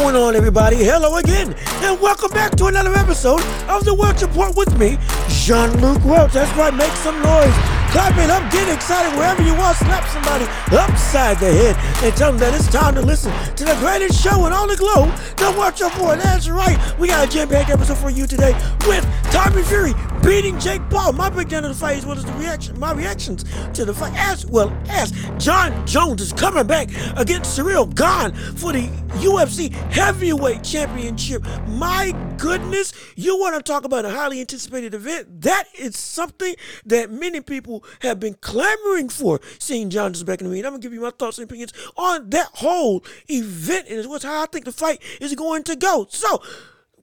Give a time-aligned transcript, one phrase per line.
[0.00, 0.78] going on, everybody?
[0.78, 1.54] Hello again,
[1.86, 4.98] and welcome back to another episode of the Welch Report with me,
[5.28, 6.32] Jean-Luc Welch.
[6.32, 7.54] That's right, make some noise.
[7.94, 9.72] Clap it up, get excited wherever you are.
[9.74, 13.76] Slap somebody upside the head and tell them that it's time to listen to the
[13.76, 16.18] greatest show in all the globe, the Welch Report.
[16.18, 18.52] That's right, we got a jam-packed episode for you today
[18.88, 21.12] with Tommy Fury beating Jake Paul.
[21.12, 24.14] My breakdown of the fight as well as the reaction, my reactions to the fight,
[24.16, 28.88] as well as Jon Jones is coming back against Ciryl Gane for the
[29.20, 31.44] UFC Heavyweight Championship.
[31.68, 35.42] My goodness, you want to talk about a highly anticipated event?
[35.42, 36.54] That is something
[36.86, 39.40] that many people have been clamoring for.
[39.58, 41.72] Seeing Jon Jones back in the ring, I'm gonna give you my thoughts and opinions
[41.96, 46.06] on that whole event and what's how I think the fight is going to go.
[46.08, 46.42] So.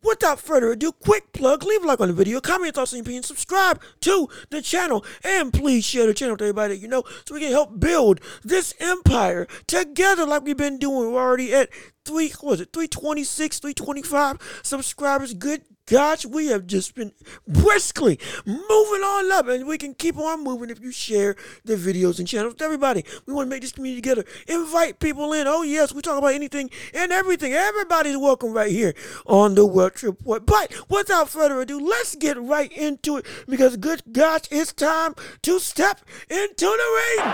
[0.04, 3.26] Without further ado, quick plug, leave a like on the video, comment your thoughts and
[3.26, 7.36] subscribe to the channel, and please share the channel with everybody that you know so
[7.36, 11.14] we can help build this empire together like we've been doing.
[11.14, 11.70] We're already at
[12.04, 15.36] three, what was it, 326, 325 subscribers.
[15.36, 17.12] Good gosh, we have just been
[17.48, 22.20] briskly moving on up, and we can keep on moving if you share the videos
[22.20, 23.04] and channels with everybody.
[23.26, 24.26] We want to make this community together.
[24.48, 25.48] Invite people in.
[25.48, 27.54] Oh, yes, we talk about anything and everything.
[27.54, 28.94] Everybody's welcome right here
[29.26, 30.46] on the Welch Report.
[30.46, 35.59] But without further ado, let's get right into it because, good gosh, it's time to
[35.59, 37.26] step into the ring.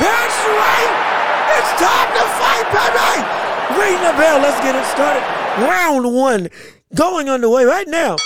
[0.00, 1.10] That's right.
[1.58, 3.50] It's time to fight, baby.
[3.78, 4.40] Ring the bell.
[4.40, 5.22] Let's get it started.
[5.62, 6.48] Round one
[6.94, 8.16] going underway right now.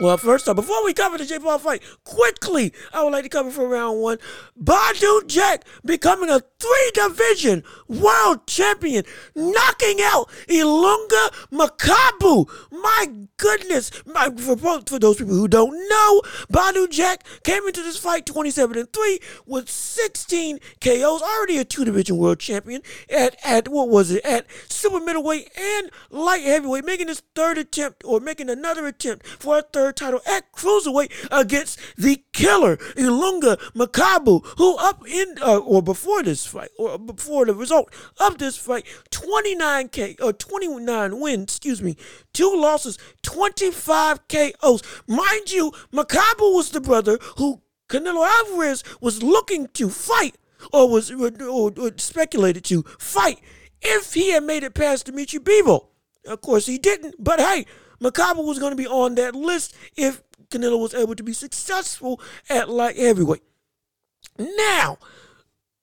[0.00, 3.28] Well, first off, before we cover the J Paul fight, quickly, I would like to
[3.28, 4.18] cover for round one.
[4.62, 9.04] Badou Jack becoming a three division world champion,
[9.34, 12.48] knocking out Ilunga Makabu.
[12.70, 13.06] My
[13.38, 13.90] goodness.
[14.06, 16.22] My, for, for those people who don't know,
[16.52, 21.84] Badou Jack came into this fight 27 and 3 with 16 KOs, already a two
[21.84, 27.08] division world champion at, at, what was it, at super middleweight and light heavyweight, making
[27.08, 31.78] his third attempt or making another attempt for a third third title at cruiserweight against
[31.96, 37.54] the killer Ilunga Makabu, who up in uh, or before this fight or before the
[37.54, 41.96] result of this fight, 29k or 29 wins, excuse me,
[42.32, 44.82] two losses, 25 KOs.
[45.06, 50.36] Mind you, Makabu was the brother who Canelo Alvarez was looking to fight
[50.72, 53.40] or was or, or, or speculated to fight
[53.80, 55.86] if he had made it past Dmitry Bivol.
[56.26, 57.64] Of course, he didn't, but hey,
[58.00, 62.20] Makabu was going to be on that list if Canelo was able to be successful
[62.48, 63.42] at light heavyweight.
[64.38, 64.98] Now,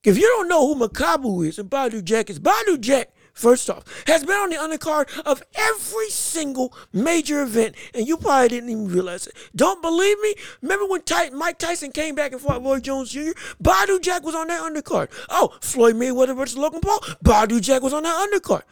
[0.03, 3.83] if you don't know who Makabu is and Badou Jack is, Badou Jack, first off,
[4.07, 8.87] has been on the undercard of every single major event, and you probably didn't even
[8.87, 9.35] realize it.
[9.55, 10.35] Don't believe me?
[10.61, 13.31] Remember when Ty- Mike Tyson came back and fought Roy Jones Jr.?
[13.61, 15.09] Badou Jack was on that undercard.
[15.29, 16.99] Oh, Floyd Mayweather versus Logan Paul?
[17.23, 18.63] Badou Jack was on that undercard.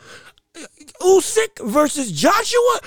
[0.55, 0.65] Uh,
[1.01, 2.79] Usyk versus Joshua?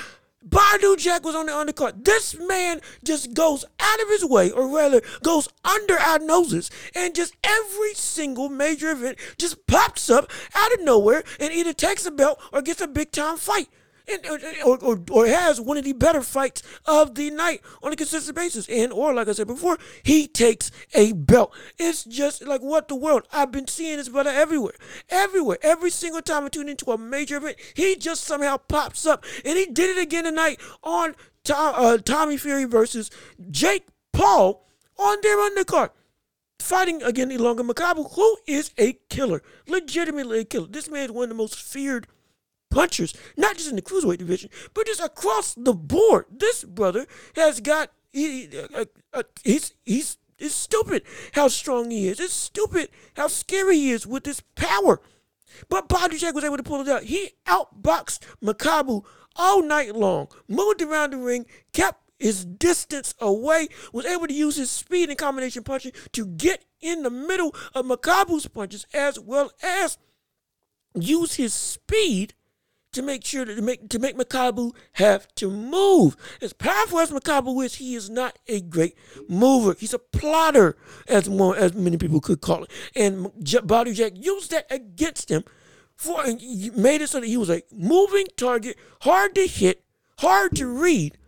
[0.48, 2.04] Badou Jack was on the undercard.
[2.04, 7.14] This man just goes out of his way, or rather, goes under our noses, and
[7.14, 12.10] just every single major event just pops up out of nowhere and either takes a
[12.10, 13.68] belt or gets a big time fight
[14.64, 18.36] or, or, or has one of the better fights of the night on a consistent
[18.36, 18.68] basis.
[18.68, 21.54] And, or like I said before, he takes a belt.
[21.78, 23.26] It's just like what the world.
[23.32, 24.74] I've been seeing this brother everywhere.
[25.08, 25.58] Everywhere.
[25.62, 29.24] Every single time I tune into a major event, he just somehow pops up.
[29.44, 31.14] And he did it again tonight on
[31.44, 33.10] Tom, uh, Tommy Fury versus
[33.50, 34.66] Jake Paul
[34.98, 35.90] on their undercard
[36.58, 40.66] fighting again Ilunga Makabu, who is a killer, legitimately a killer.
[40.66, 42.06] This man is one of the most feared
[42.76, 46.26] punchers, not just in the cruiserweight division, but just across the board.
[46.30, 52.20] This brother has got he, uh, uh, he's he's it's stupid how strong he is.
[52.20, 55.00] It's stupid how scary he is with his power.
[55.70, 57.04] But Badou Jack was able to pull it out.
[57.04, 59.06] He outboxed Makabu
[59.36, 64.56] all night long, moved around the ring, kept his distance away, was able to use
[64.56, 69.50] his speed and combination punching to get in the middle of Makabu's punches, as well
[69.62, 69.96] as
[70.94, 72.34] use his speed
[72.96, 76.16] to make sure to make to make Makabu have to move.
[76.40, 78.96] As powerful as Makabu is, he is not a great
[79.28, 79.76] mover.
[79.78, 80.76] He's a plotter,
[81.06, 82.70] as more as many people could call it.
[82.96, 85.44] And Badou Jack used that against him
[85.94, 89.84] for made it so that he was a moving target, hard to hit,
[90.18, 91.18] hard to read.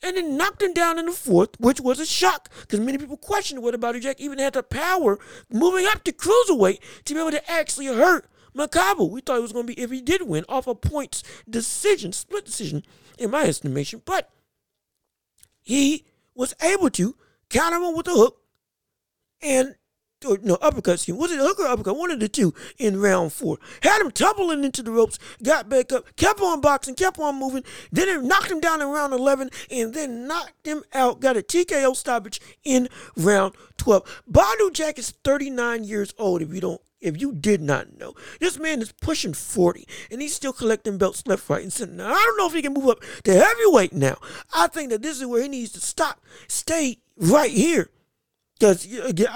[0.00, 3.16] And then knocked him down in the fourth, which was a shock because many people
[3.16, 5.18] questioned whether Badou Jack even had the power
[5.50, 9.10] moving up to cruiserweight to be able to actually hurt Makabu.
[9.10, 12.12] We thought it was going to be if he did win off a points decision,
[12.12, 12.82] split decision,
[13.18, 14.02] in my estimation.
[14.04, 14.30] But
[15.60, 17.14] he was able to
[17.48, 18.42] counter him with a hook
[19.42, 19.74] and
[20.26, 21.96] or no uppercut, excuse was it hook or uppercut?
[21.96, 23.58] One of the two in round four.
[23.82, 27.62] Had him tumbling into the ropes, got back up, kept on boxing, kept on moving.
[27.92, 31.20] Then it knocked him down in round 11 and then knocked him out.
[31.20, 34.22] Got a TKO stoppage in round 12.
[34.30, 36.42] Badou Jack is 39 years old.
[36.42, 40.34] If you don't if you did not know, this man is pushing 40 and he's
[40.34, 41.94] still collecting belts left, right, and center.
[41.94, 44.16] Now, I don't know if he can move up to heavyweight now.
[44.54, 47.90] I think that this is where he needs to stop, stay right here.
[48.58, 48.86] Because,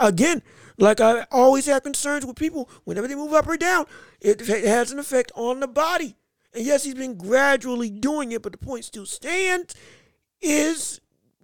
[0.00, 0.43] again,
[0.79, 3.87] like I always have concerns with people, whenever they move up or down,
[4.20, 6.17] it has an effect on the body.
[6.55, 9.75] And yes, he's been gradually doing it, but the point still stands
[10.41, 11.00] is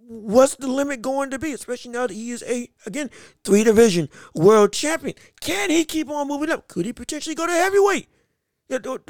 [0.09, 3.11] what's the limit going to be, especially now that he is a, again,
[3.43, 5.15] three division world champion?
[5.39, 6.67] Can he keep on moving up?
[6.67, 8.09] Could he potentially go to heavyweight?
[8.71, 9.01] Or,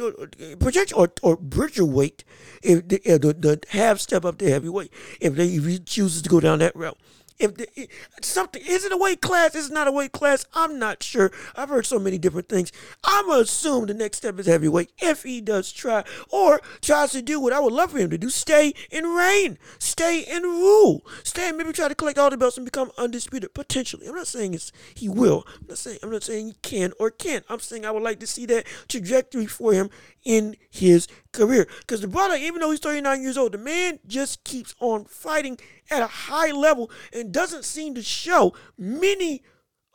[0.96, 2.24] or, or bridger weight
[2.64, 6.30] if the, the, the half step up to heavyweight if, they, if he chooses to
[6.30, 6.98] go down that route
[7.40, 7.90] if the,
[8.22, 10.46] something is it a weight class, is it not a weight class?
[10.54, 11.32] I'm not sure.
[11.56, 12.72] I've heard so many different things.
[13.04, 17.22] I'm gonna assume the next step is heavyweight if he does try or tries to
[17.22, 21.06] do what I would love for him to do: stay and reign, stay and rule,
[21.24, 24.08] stay and maybe try to collect all the belts and become undisputed potentially.
[24.08, 25.46] I'm not saying it's he will.
[25.62, 27.46] I'm not saying I'm not saying he can or can't.
[27.50, 29.90] I'm saying I would like to see that trajectory for him
[30.24, 31.68] in his career.
[31.80, 35.58] Because the brother, even though he's 39 years old, the man just keeps on fighting
[35.90, 39.42] at a high level and doesn't seem to show many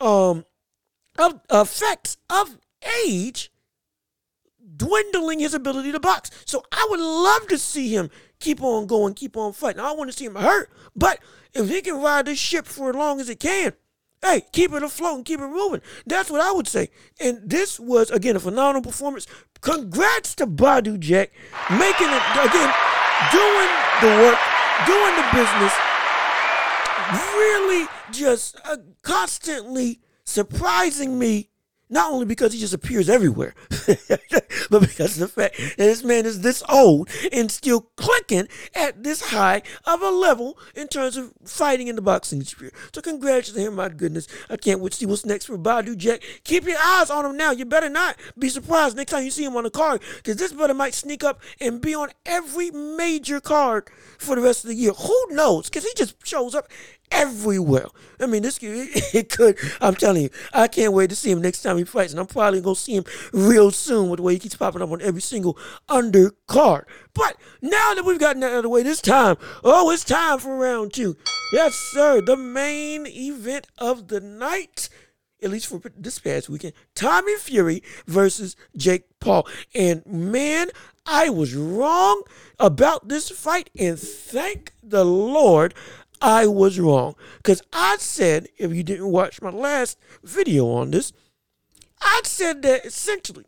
[0.01, 0.45] um
[1.19, 2.59] of effects of
[3.07, 3.53] age
[4.77, 6.31] dwindling his ability to box.
[6.45, 8.11] So I would love to see him
[8.41, 9.81] keep on going, keep on fighting.
[9.81, 11.21] I want to see him hurt, but
[11.53, 13.75] if he can ride this ship for as long as it can,
[14.25, 15.83] hey, keep it afloat and keep it moving.
[16.07, 16.89] That's what I would say.
[17.21, 19.27] And this was again a phenomenal performance.
[19.61, 21.31] Congrats to Badou Jack,
[21.71, 22.73] making it again,
[23.31, 24.39] doing the work,
[24.87, 25.73] doing the business,
[27.13, 31.51] really just uh, constantly surprising me
[31.91, 33.55] not only because he just appears everywhere,
[34.71, 39.03] but because of the fact that this man is this old and still clicking at
[39.03, 42.73] this high of a level in terms of fighting in the boxing sphere.
[42.95, 44.27] So congratulations him, my goodness.
[44.49, 46.23] I can't wait to see what's next for Badou Jack.
[46.45, 47.51] Keep your eyes on him now.
[47.53, 50.53] You better not be surprised next time you see him on the card, because this
[50.53, 53.89] brother might sneak up and be on every major card
[54.19, 54.93] for the rest of the year.
[54.93, 55.69] Who knows?
[55.69, 56.69] Because he just shows up
[57.11, 57.87] everywhere.
[58.21, 59.59] I mean, this it could.
[59.81, 62.27] I'm telling you, I can't wait to see him next time he fights, and I'm
[62.27, 65.21] probably gonna see him real soon with the way he keeps popping up on every
[65.21, 65.59] single
[65.89, 66.85] undercard.
[67.15, 70.39] But now that we've gotten that out of the way, this time, oh, it's time
[70.39, 71.17] for round two.
[71.53, 74.89] Yes, sir, the main event of the night.
[75.43, 79.47] At least for this past weekend, Tommy Fury versus Jake Paul.
[79.75, 80.69] And man,
[81.05, 82.23] I was wrong
[82.59, 85.75] about this fight, and thank the Lord
[86.25, 87.17] I was wrong.
[87.37, 91.13] Because I said, if you didn't watch my last video on this,
[92.01, 93.45] I said that essentially,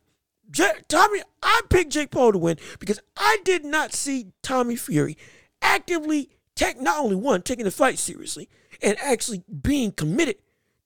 [0.87, 5.17] Tommy, I picked Jake Paul to win because I did not see Tommy Fury
[5.63, 8.49] actively take not only one taking the fight seriously
[8.83, 10.37] and actually being committed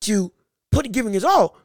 [0.03, 0.33] to
[0.71, 1.59] putting giving his all,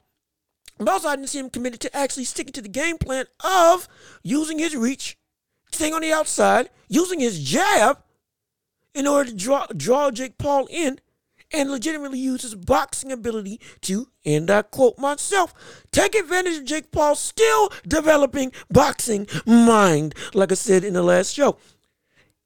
[0.79, 3.87] but also I didn't see him committed to actually sticking to the game plan of
[4.23, 5.17] using his reach,
[5.71, 7.99] staying on the outside, using his jab
[8.95, 10.99] in order to draw, draw Jake Paul in
[11.53, 15.53] and legitimately use his boxing ability to, and I quote myself,
[15.91, 21.33] take advantage of Jake Paul's still developing boxing mind, like I said in the last
[21.33, 21.57] show.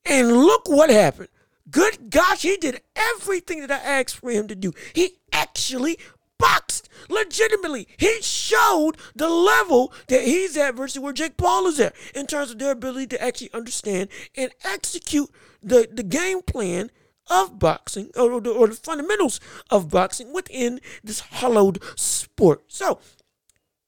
[0.06, 1.30] And look what happened.
[1.70, 4.74] Good gosh, he did everything that I asked for him to do.
[4.94, 6.00] He actually
[6.40, 7.88] boxed legitimately.
[7.98, 12.52] He showed the level that he's at versus where Jake Paul is at in terms
[12.52, 15.30] of their ability to actually understand and execute
[15.62, 16.90] the, the game plan
[17.30, 22.64] of boxing or, or, or the fundamentals of boxing within this hollowed sport.
[22.68, 23.00] So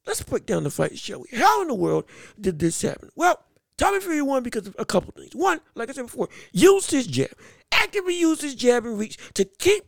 [0.06, 1.38] let's break down the fight, shall we?
[1.38, 2.06] How in the world
[2.40, 3.10] did this happen?
[3.16, 3.44] Well,
[3.78, 5.36] Tommy Fury won because of a couple things.
[5.36, 7.32] One, like I said before, used his jab,
[7.72, 9.86] actively used his jab and reach to keep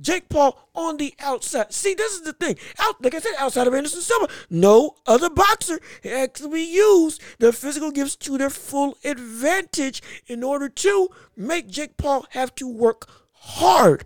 [0.00, 1.72] Jake Paul on the outside.
[1.72, 2.56] See, this is the thing.
[2.78, 7.90] Out, like I said, outside of Anderson Silva, no other boxer actually used their physical
[7.90, 14.04] gifts to their full advantage in order to make Jake Paul have to work hard.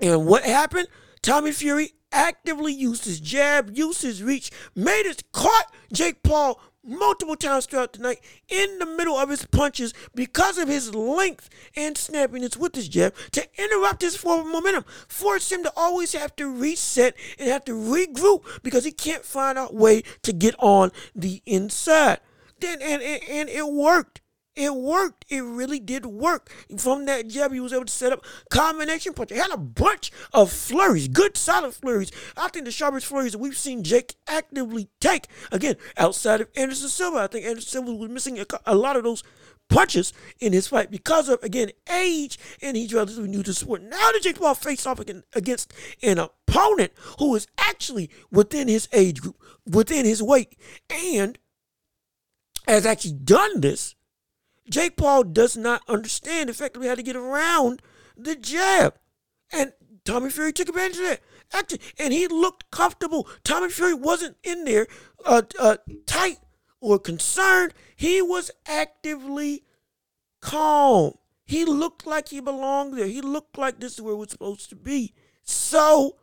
[0.00, 0.88] And what happened?
[1.22, 7.36] Tommy Fury actively used his jab, used his reach, made it, caught Jake Paul multiple
[7.36, 11.96] times throughout the night in the middle of his punches because of his length and
[11.96, 16.50] snappiness with his jab to interrupt his forward momentum, force him to always have to
[16.50, 21.42] reset and have to regroup because he can't find a way to get on the
[21.46, 22.20] inside.
[22.60, 24.20] Then and, and, and it worked.
[24.58, 25.24] It worked.
[25.28, 26.50] It really did work.
[26.76, 29.30] From that jab, he was able to set up combination punch.
[29.30, 32.10] He had a bunch of flurries, good solid flurries.
[32.36, 35.28] I think the sharpest flurries that we've seen Jake actively take.
[35.52, 39.04] Again, outside of Anderson Silva, I think Anderson Silva was missing a, a lot of
[39.04, 39.22] those
[39.68, 43.82] punches in his fight because of again age and he's relatively new to sport.
[43.82, 45.72] Now that Jake Paul faced off against
[46.02, 49.36] an opponent who is actually within his age group,
[49.66, 50.56] within his weight,
[50.90, 51.38] and
[52.66, 53.94] has actually done this
[54.70, 57.82] Jake Paul does not understand effectively how to get around
[58.16, 58.94] the jab.
[59.52, 59.72] And
[60.04, 61.20] Tommy Fury took advantage of that.
[61.52, 63.26] Actually, and he looked comfortable.
[63.42, 64.86] Tommy Fury wasn't in there
[65.24, 66.38] uh, uh, tight
[66.80, 67.72] or concerned.
[67.96, 69.64] He was actively
[70.40, 71.14] calm.
[71.46, 73.06] He looked like he belonged there.
[73.06, 75.14] He looked like this is where we're supposed to be.
[75.42, 76.16] So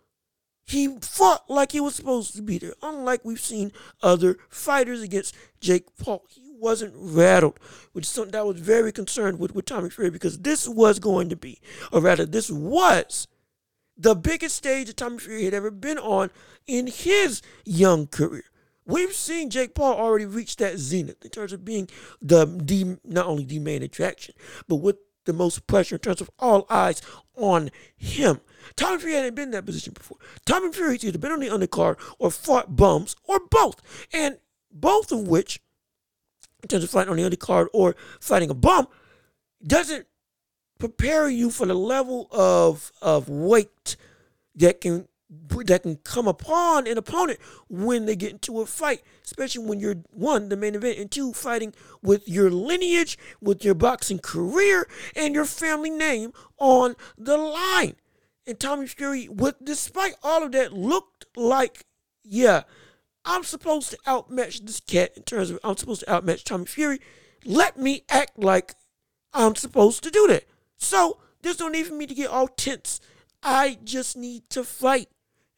[0.66, 3.72] he fought like he was supposed to be there, unlike we've seen
[4.04, 6.26] other fighters against Jake Paul.
[6.30, 7.60] He wasn't rattled,
[7.94, 11.00] which is something that I was very concerned with with Tommy Fury because this was
[11.00, 11.60] going to be,
[11.92, 13.28] or rather, this was
[13.98, 16.30] the biggest stage that Tommy Fury had ever been on
[16.68, 18.44] in his young career.
[18.86, 21.90] We've seen Jake Paul already reach that zenith in terms of being
[22.22, 24.36] the, the not only the main attraction,
[24.68, 27.02] but with the most pressure in terms of all eyes
[27.36, 28.42] on him.
[28.76, 30.18] Tommy Fury hadn't been in that position before.
[30.46, 33.82] Tommy Fury's either been on the undercard or fought bums or both,
[34.14, 34.38] and
[34.72, 35.62] both of which
[36.66, 38.88] in terms of fighting on the undercard or fighting a bum,
[39.66, 40.08] doesn't
[40.80, 43.96] prepare you for the level of of weight
[44.56, 49.64] that can that can come upon an opponent when they get into a fight, especially
[49.64, 54.20] when you're one, the main event, and two, fighting with your lineage, with your boxing
[54.20, 57.96] career, and your family name on the line.
[58.48, 61.86] And Tommy Fury, with despite all of that, looked like,
[62.24, 62.64] yeah,
[63.26, 67.00] I'm supposed to outmatch this cat in terms of I'm supposed to outmatch Tommy Fury.
[67.44, 68.76] Let me act like
[69.34, 70.46] I'm supposed to do that.
[70.78, 73.02] So there's no need for me to get all tense.
[73.44, 75.10] I just need to fight.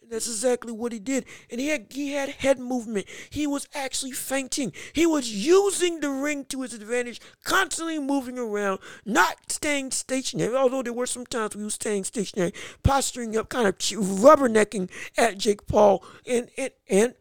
[0.02, 1.26] And that's exactly what he did.
[1.50, 3.08] And he had he had head movement.
[3.30, 4.72] He was actually feinting.
[4.94, 10.56] He was using the ring to his advantage, constantly moving around, not staying stationary.
[10.56, 15.38] Although there were some times we was staying stationary, posturing up, kind of rubbernecking at
[15.38, 17.14] Jake Paul, and and and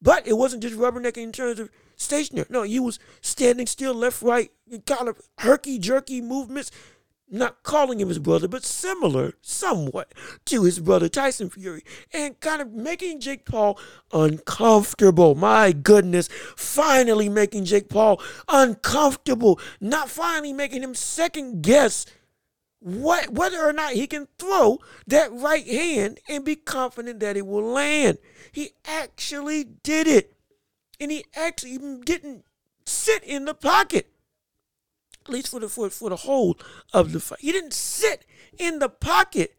[0.00, 2.46] but it wasn't just rubbernecking in terms of stationary.
[2.50, 4.50] No, he was standing still, left, right,
[4.86, 6.70] kind of herky jerky movements.
[7.30, 10.14] Not calling him his brother, but similar somewhat
[10.46, 13.78] to his brother Tyson Fury, and kind of making Jake Paul
[14.14, 15.34] uncomfortable.
[15.34, 19.60] My goodness, finally making Jake Paul uncomfortable.
[19.78, 22.06] Not finally making him second guess
[22.80, 27.46] what whether or not he can throw that right hand and be confident that it
[27.46, 28.18] will land.
[28.52, 30.34] He actually did it.
[31.00, 32.44] And he actually didn't
[32.84, 34.10] sit in the pocket.
[35.26, 36.58] At least for the for, for the whole
[36.92, 37.40] of the fight.
[37.40, 38.24] He didn't sit
[38.58, 39.54] in the pocket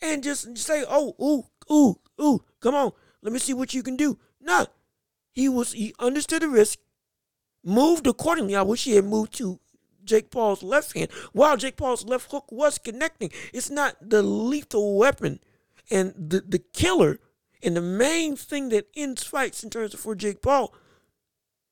[0.00, 3.96] and just say, oh, ooh, ooh, ooh, come on, let me see what you can
[3.96, 4.18] do.
[4.40, 4.66] No.
[5.32, 6.78] He was he understood the risk,
[7.64, 8.54] moved accordingly.
[8.54, 9.58] I wish he had moved to
[10.04, 13.30] Jake Paul's left hand while Jake Paul's left hook was connecting.
[13.52, 15.40] It's not the lethal weapon
[15.90, 17.20] and the, the killer
[17.62, 20.74] and the main thing that ends fights in terms of for Jake Paul.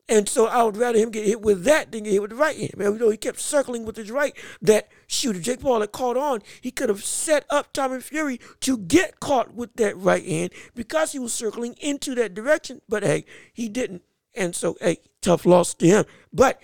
[0.09, 2.37] And so I would rather him get hit with that than get hit with the
[2.37, 2.77] right hand.
[2.77, 4.37] Man, you know, he kept circling with his right.
[4.61, 6.43] That shooter, Jake Paul, had caught on.
[6.61, 11.13] He could have set up Tommy Fury to get caught with that right hand because
[11.13, 12.83] he was circling into that direction.
[12.89, 14.03] But hey, he didn't.
[14.35, 16.05] And so, hey, tough loss to him.
[16.33, 16.63] But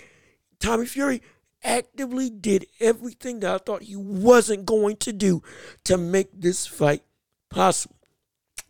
[0.59, 1.23] Tommy Fury
[1.63, 5.43] actively did everything that I thought he wasn't going to do
[5.85, 7.03] to make this fight
[7.51, 7.97] possible.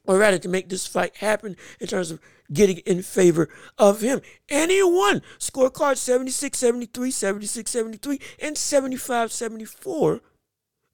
[0.07, 2.18] Or rather, to make this fight happen in terms of
[2.52, 4.23] getting in favor of him.
[4.49, 5.21] And he won.
[5.38, 10.21] Scorecard 76 73, 76 73, and 75 74.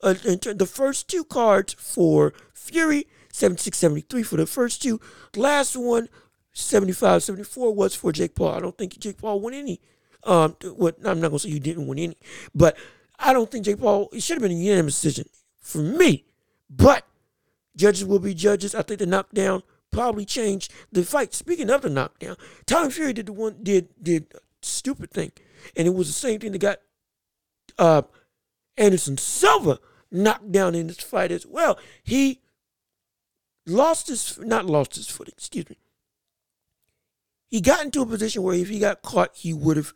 [0.02, 5.00] Uh, the first two cards for Fury, 76 73 for the first two.
[5.36, 6.08] Last one,
[6.52, 8.52] 75 74, was for Jake Paul.
[8.54, 9.80] I don't think Jake Paul won any
[10.26, 12.16] um, what I'm not gonna say you didn't win any,
[12.54, 12.76] but
[13.18, 14.08] I don't think Jake Paul.
[14.12, 15.28] It should have been a unanimous decision
[15.60, 16.24] for me.
[16.68, 17.06] But
[17.76, 18.74] judges will be judges.
[18.74, 21.34] I think the knockdown probably changed the fight.
[21.34, 25.32] Speaking of the knockdown, Tommy Fury did the one did did stupid thing,
[25.76, 26.78] and it was the same thing that got
[27.78, 28.02] uh,
[28.76, 29.78] Anderson Silva
[30.10, 31.78] knocked down in this fight as well.
[32.02, 32.40] He
[33.66, 35.34] lost his not lost his footing.
[35.36, 35.76] Excuse me.
[37.48, 39.94] He got into a position where if he got caught, he would have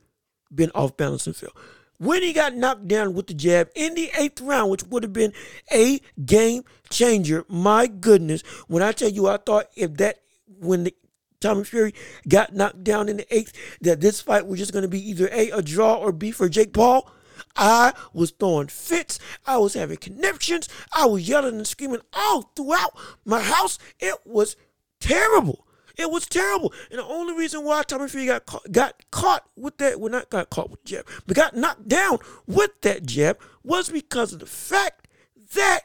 [0.54, 1.52] been off balance and fell.
[1.98, 5.12] When he got knocked down with the jab in the eighth round, which would have
[5.12, 5.32] been
[5.72, 10.20] a game changer, my goodness, when I tell you, I thought if that,
[10.60, 10.94] when the
[11.40, 11.94] Tommy Fury
[12.28, 15.28] got knocked down in the eighth, that this fight was just going to be either
[15.32, 17.10] A, a draw or B for Jake Paul.
[17.56, 19.18] I was throwing fits.
[19.46, 20.68] I was having conniptions.
[20.92, 23.78] I was yelling and screaming all throughout my house.
[23.98, 24.56] It was
[25.00, 25.66] terrible.
[25.98, 26.72] It was terrible.
[26.90, 30.30] And the only reason why Tommy Fury got caught, got caught with that, well, not
[30.30, 34.46] got caught with jab, but got knocked down with that jab was because of the
[34.46, 35.08] fact
[35.54, 35.80] that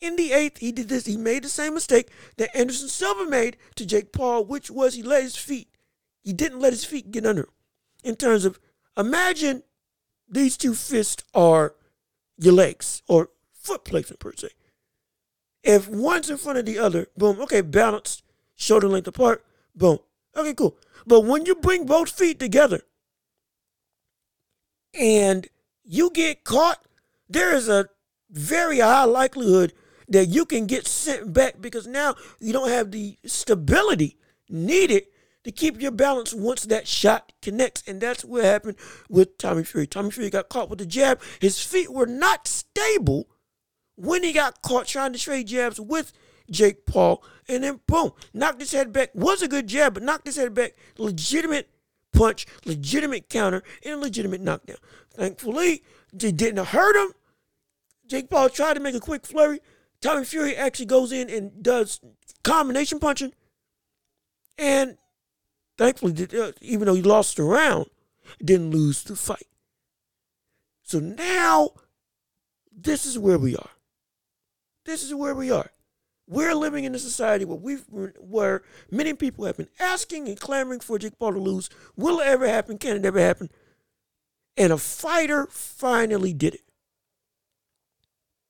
[0.00, 1.06] in the eighth, he did this.
[1.06, 5.02] He made the same mistake that Anderson Silva made to Jake Paul, which was he
[5.02, 5.68] let his feet,
[6.22, 7.50] he didn't let his feet get under him.
[8.04, 8.60] In terms of,
[8.98, 9.62] imagine
[10.28, 11.74] these two fists are
[12.36, 14.48] your legs or foot placement per se.
[15.62, 18.23] If one's in front of the other, boom, okay, balanced,
[18.56, 19.44] shoulder length apart,
[19.74, 19.98] boom.
[20.36, 20.76] Okay, cool.
[21.06, 22.80] But when you bring both feet together
[24.98, 25.46] and
[25.84, 26.84] you get caught,
[27.28, 27.88] there is a
[28.30, 29.72] very high likelihood
[30.08, 34.18] that you can get sent back because now you don't have the stability
[34.48, 35.04] needed
[35.44, 37.82] to keep your balance once that shot connects.
[37.86, 38.76] And that's what happened
[39.08, 39.86] with Tommy Fury.
[39.86, 41.20] Tommy Fury got caught with the jab.
[41.40, 43.28] His feet were not stable
[43.96, 46.12] when he got caught trying to trade jabs with
[46.50, 47.22] Jake Paul.
[47.48, 49.10] And then boom, knocked his head back.
[49.14, 50.74] Was a good jab, but knocked his head back.
[50.98, 51.68] Legitimate
[52.12, 54.76] punch, legitimate counter, and legitimate knockdown.
[55.12, 55.82] Thankfully,
[56.12, 57.12] it didn't hurt him.
[58.06, 59.60] Jake Paul tried to make a quick flurry,
[60.04, 61.98] Tommy Fury actually goes in and does
[62.42, 63.32] combination punching.
[64.58, 64.98] And
[65.78, 67.86] thankfully, uh, even though he lost the round,
[68.44, 69.46] didn't lose the fight.
[70.82, 71.70] So now,
[72.70, 73.70] this is where we are.
[74.84, 75.70] This is where we are.
[76.26, 77.84] We're living in a society where we've
[78.18, 81.68] where many people have been asking and clamoring for Jake Paul to lose.
[81.96, 82.78] Will it ever happen?
[82.78, 83.50] Can it ever happen?
[84.56, 86.64] And a fighter finally did it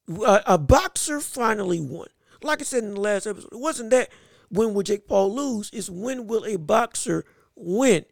[0.08, 2.08] a, a boxer finally won.
[2.42, 4.10] Like I said in the last episode, it wasn't that
[4.50, 7.24] when will Jake Paul lose, it's when will a boxer
[7.56, 8.04] win.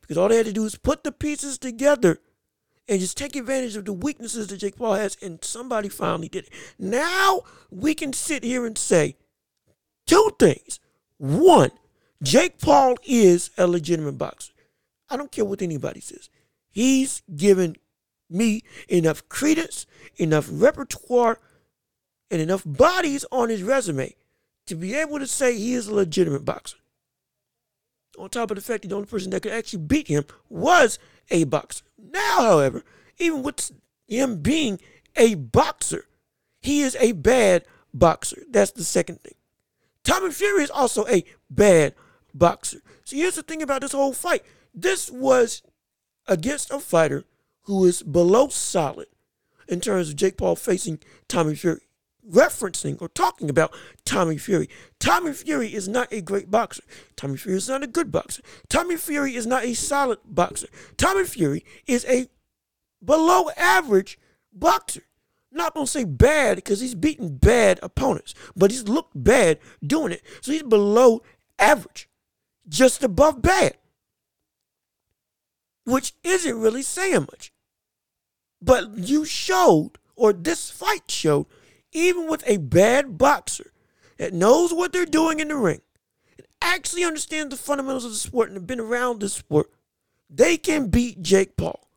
[0.00, 2.20] Because all they had to do is put the pieces together
[2.88, 6.44] and just take advantage of the weaknesses that Jake Paul has, and somebody finally did
[6.46, 6.52] it.
[6.78, 9.16] Now we can sit here and say
[10.06, 10.80] two things.
[11.18, 11.70] One,
[12.22, 14.52] Jake Paul is a legitimate boxer.
[15.08, 16.28] I don't care what anybody says.
[16.70, 17.76] He's given
[18.28, 21.38] me enough credence, enough repertoire,
[22.30, 24.14] and enough bodies on his resume
[24.66, 26.76] to be able to say he is a legitimate boxer.
[28.18, 30.98] On top of the fact that the only person that could actually beat him was
[31.30, 31.84] a boxer.
[32.10, 32.84] Now, however,
[33.18, 33.72] even with
[34.06, 34.80] him being
[35.16, 36.06] a boxer,
[36.60, 38.42] he is a bad boxer.
[38.50, 39.34] That's the second thing.
[40.04, 41.94] Tommy Fury is also a bad
[42.32, 42.78] boxer.
[43.04, 44.44] So here's the thing about this whole fight.
[44.74, 45.62] This was
[46.26, 47.24] against a fighter
[47.62, 49.06] who is below solid
[49.68, 51.85] in terms of Jake Paul facing Tommy Fury,
[52.30, 54.68] referencing or talking about Tommy Fury.
[54.98, 56.82] Tommy Fury is not a great boxer.
[57.16, 58.42] Tommy Fury is not a good boxer.
[58.68, 60.68] Tommy Fury is not a solid boxer.
[60.96, 62.28] Tommy Fury is a
[63.04, 64.18] below average
[64.52, 65.02] boxer.
[65.52, 70.22] Not gonna say bad because he's beaten bad opponents, but he's looked bad doing it.
[70.42, 71.22] So he's below
[71.58, 72.08] average,
[72.68, 73.76] just above bad,
[75.84, 77.52] which isn't really saying much.
[78.60, 81.46] But you showed, or this fight showed,
[81.96, 83.72] even with a bad boxer
[84.18, 85.80] that knows what they're doing in the ring
[86.36, 89.70] and actually understands the fundamentals of the sport and have been around the sport,
[90.28, 91.88] they can beat Jake Paul.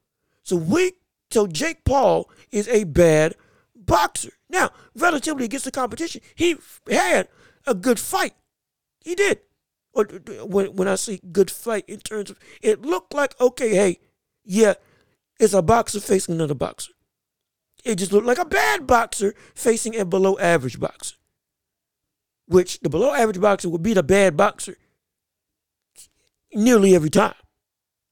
[0.42, 0.94] So we
[1.32, 3.36] so Jake Paul is a bad
[3.76, 4.32] boxer.
[4.50, 6.56] Now, relatively against the competition, he
[6.90, 7.28] had
[7.68, 8.34] a good fight.
[9.04, 9.42] He did.
[9.92, 14.00] When when I say good fight in terms of it looked like okay, hey,
[14.46, 14.76] yeah,
[15.40, 16.94] it's a boxer facing another boxer.
[17.84, 21.16] It just looked like a bad boxer facing a below average boxer.
[22.48, 24.78] Which the below average boxer would beat a bad boxer
[26.54, 27.36] nearly every time.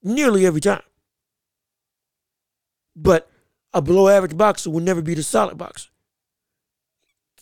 [0.04, 0.84] Nearly every time.
[2.96, 3.30] But
[3.74, 5.90] a below average boxer will never beat a solid boxer.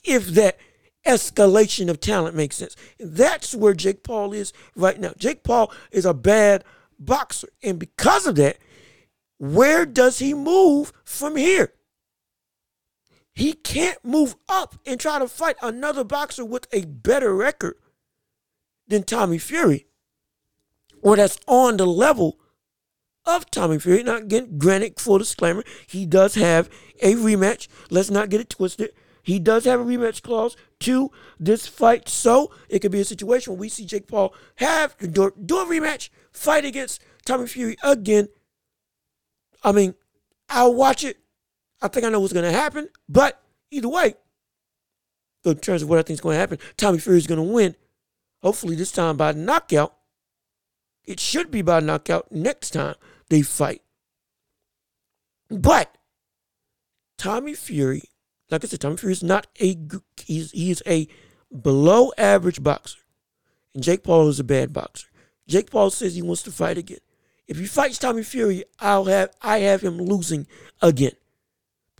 [0.04, 0.58] If that
[1.06, 2.76] escalation of talent makes sense.
[3.00, 5.14] That's where Jake Paul is right now.
[5.18, 6.64] Jake Paul is a bad
[7.00, 7.50] boxer.
[7.64, 8.58] And because of that,
[9.38, 11.74] where does he move from here?
[13.36, 17.76] He can't move up and try to fight another boxer with a better record
[18.88, 19.88] than Tommy Fury,
[21.02, 22.40] or that's on the level
[23.26, 24.04] of Tommy Fury.
[24.04, 26.70] Now, again, granted, full disclaimer, he does have
[27.02, 27.68] a rematch.
[27.90, 28.92] Let's not get it twisted.
[29.22, 33.52] He does have a rematch clause to this fight, so it could be a situation
[33.52, 38.30] where we see Jake Paul have do, do a rematch, fight against Tommy Fury again,
[39.64, 39.96] I mean,
[40.48, 41.18] I'll watch it.
[41.82, 42.90] I think I know what's going to happen.
[43.08, 44.16] But either way,
[45.44, 47.54] in terms of what I think is going to happen, Tommy Fury is going to
[47.54, 47.76] win
[48.46, 49.96] Hopefully, this time by knockout.
[51.04, 52.94] It should be by knockout next time
[53.28, 53.82] they fight.
[55.50, 55.98] But
[57.18, 58.04] Tommy Fury,
[58.52, 59.76] like I said, Tommy Fury is not a
[60.22, 61.08] he's he is a
[61.60, 63.00] below average boxer,
[63.74, 65.08] and Jake Paul is a bad boxer.
[65.48, 67.00] Jake Paul says he wants to fight again.
[67.48, 70.46] If he fights Tommy Fury, I'll have I have him losing
[70.84, 71.14] again.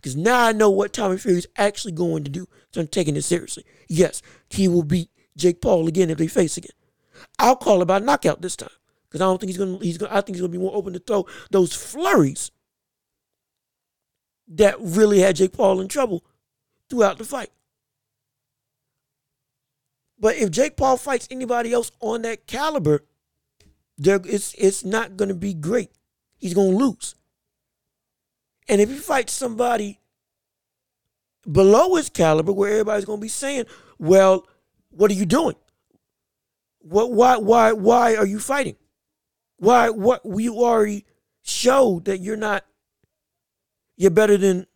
[0.06, 2.46] Because now I know what Tommy Fury is actually going to do.
[2.72, 3.64] So I'm taking it seriously.
[3.88, 6.76] Yes, he will beat Jake Paul again if they face again.
[7.40, 8.70] I'll call it by knockout this time.
[9.08, 10.92] Because I don't think he's gonna he's gonna I think he's gonna be more open
[10.92, 12.52] to throw those flurries
[14.46, 16.22] that really had Jake Paul in trouble
[16.88, 17.50] throughout the fight.
[20.20, 23.02] But if Jake Paul fights anybody else on that caliber,
[23.98, 25.90] there it's it's not gonna be great.
[26.38, 27.15] He's gonna lose.
[28.68, 30.00] And if he fights somebody
[31.50, 33.66] below his caliber, where everybody's gonna be saying,
[33.98, 34.46] "Well,
[34.90, 35.56] what are you doing?
[36.80, 37.12] What?
[37.12, 37.36] Why?
[37.36, 37.72] Why?
[37.72, 38.76] Why are you fighting?
[39.58, 39.90] Why?
[39.90, 40.22] What?
[40.24, 41.04] You already
[41.42, 42.64] showed that you're not.
[43.96, 44.66] You're better than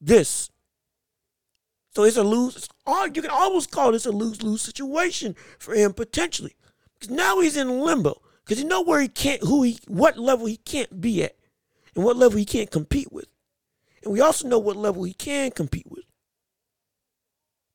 [0.00, 0.50] this.
[1.90, 2.68] So it's a lose.
[2.86, 6.56] you can almost call this a lose lose situation for him potentially,
[6.94, 10.46] because now he's in limbo because you know where he can't, who he, what level
[10.46, 11.36] he can't be at,
[11.94, 13.26] and what level he can't compete with,
[14.02, 16.04] and we also know what level he can compete with.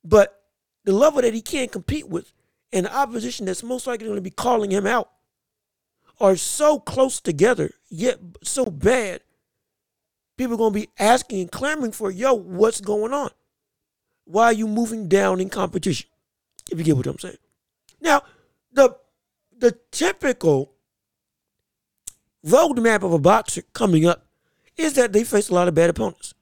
[0.03, 0.43] But
[0.85, 2.31] the level that he can't compete with,
[2.71, 5.09] and the opposition that's most likely going to be calling him out,
[6.19, 9.21] are so close together yet so bad.
[10.37, 13.29] People are going to be asking and clamoring for, yo, what's going on?
[14.29, 16.07] why are you moving down in competition?
[16.71, 17.37] If you get what I'm saying.
[17.99, 18.21] Now,
[18.71, 18.95] the
[19.57, 20.73] the typical
[22.45, 24.25] roadmap of a boxer coming up
[24.77, 26.33] is that they face a lot of bad opponents.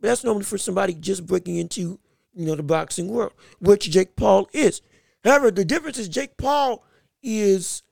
[0.00, 1.98] But that's normally for somebody just breaking into,
[2.34, 4.82] you know, the boxing world, which Jake Paul is.
[5.24, 6.84] However, the difference is Jake Paul
[7.22, 7.82] is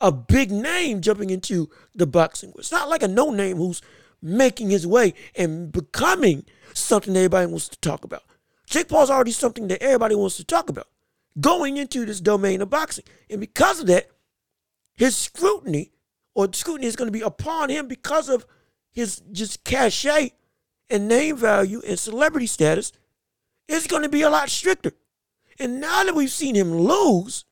[0.00, 2.60] a big name jumping into the boxing world.
[2.60, 3.82] It's not like a no name who's
[4.22, 8.22] making his way and becoming something that everybody wants to talk about.
[8.68, 10.88] Jake Paul's already something that everybody wants to talk about
[11.40, 13.04] going into this domain of boxing.
[13.30, 14.08] And because of that,
[14.94, 15.92] his scrutiny
[16.36, 18.46] or scrutiny is going to be upon him because of
[18.92, 20.32] his just cachet
[20.90, 22.92] and name value and celebrity status
[23.68, 24.92] is going to be a lot stricter.
[25.58, 27.46] And now that we've seen him lose,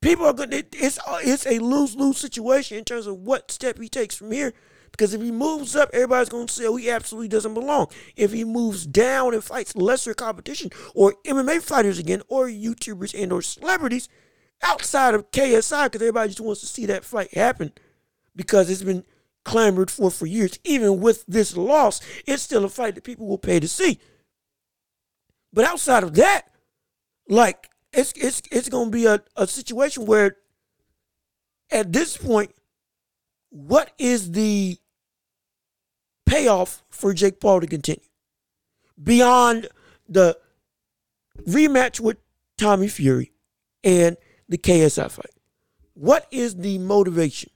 [0.00, 3.50] people are going to, it's, uh, it's a lose lose situation in terms of what
[3.50, 4.52] step he takes from here
[4.92, 7.88] because if he moves up, everybody's going to say, oh, he absolutely doesn't belong.
[8.14, 13.32] If he moves down and fights lesser competition or MMA fighters again or YouTubers and
[13.32, 14.08] or celebrities
[14.62, 17.72] outside of KSI, because everybody just wants to see that fight happen
[18.34, 19.04] because it's been
[19.44, 20.58] clamored for for years.
[20.64, 23.98] Even with this loss, it's still a fight that people will pay to see.
[25.52, 26.48] But outside of that,
[27.28, 30.36] like it's it's it's gonna be a, a situation where
[31.70, 32.52] at this point,
[33.50, 34.78] what is the
[36.26, 38.04] payoff for Jake Paul to continue
[39.02, 39.68] beyond
[40.08, 40.38] the
[41.46, 42.18] rematch with
[42.56, 43.32] Tommy Fury
[43.82, 44.16] and
[44.52, 45.30] the KSI fight.
[45.94, 47.50] What is the motivation?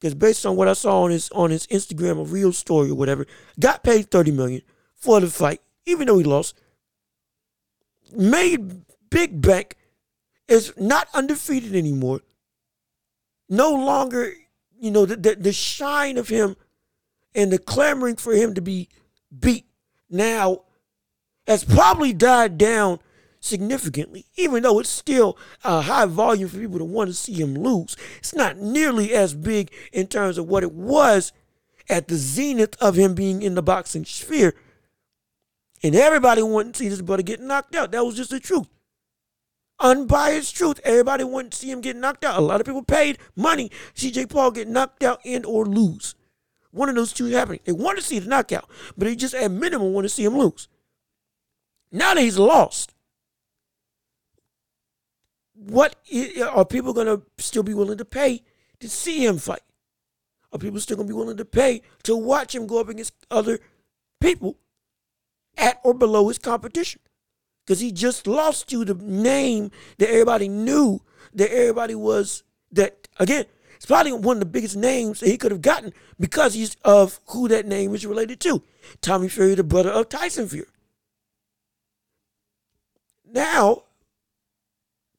[0.00, 2.96] Because based on what I saw on his on his Instagram, a real story or
[2.96, 3.26] whatever,
[3.60, 4.62] got paid 30 million
[4.96, 6.58] for the fight, even though he lost.
[8.12, 9.76] Made big bank,
[10.48, 12.20] is not undefeated anymore.
[13.48, 14.32] No longer,
[14.80, 16.56] you know, the, the, the shine of him
[17.34, 18.88] and the clamoring for him to be
[19.38, 19.66] beat
[20.10, 20.64] now
[21.46, 22.98] has probably died down
[23.42, 27.54] significantly, even though it's still a high volume for people to want to see him
[27.54, 27.96] lose.
[28.18, 31.32] It's not nearly as big in terms of what it was
[31.88, 34.54] at the zenith of him being in the boxing sphere.
[35.82, 37.90] And everybody wanted to see this brother get knocked out.
[37.90, 38.68] That was just the truth.
[39.80, 40.80] Unbiased truth.
[40.84, 42.38] Everybody wanted to see him get knocked out.
[42.38, 46.14] A lot of people paid money Jake Paul get knocked out and or lose.
[46.70, 47.60] One of those two happening.
[47.64, 50.38] They want to see the knockout, but they just at minimum want to see him
[50.38, 50.68] lose.
[51.90, 52.91] Now that he's lost,
[55.66, 55.96] what
[56.52, 58.42] are people going to still be willing to pay
[58.80, 59.62] to see him fight?
[60.52, 63.14] Are people still going to be willing to pay to watch him go up against
[63.30, 63.58] other
[64.20, 64.58] people
[65.56, 67.00] at or below his competition?
[67.64, 71.00] Because he just lost you the name that everybody knew,
[71.32, 73.44] that everybody was, that, again,
[73.76, 77.20] it's probably one of the biggest names that he could have gotten because he's of
[77.28, 78.62] who that name is related to.
[79.00, 80.66] Tommy Fury, the brother of Tyson Fury.
[83.24, 83.84] Now,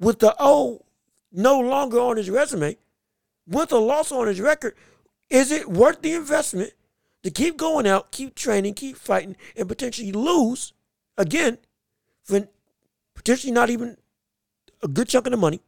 [0.04, 0.86] with the O
[1.32, 2.78] no longer on his resume,
[3.48, 4.76] with a loss on his record,
[5.30, 6.74] is it worth the investment
[7.24, 10.74] to keep going out, keep training, keep fighting, and potentially lose
[11.18, 11.58] again
[12.24, 12.48] for
[13.16, 13.98] potentially not even
[14.82, 15.62] a good chunk of the money,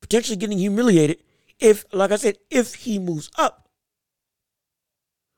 [0.00, 1.18] potentially getting humiliated
[1.58, 3.68] if, like I said, if he moves up,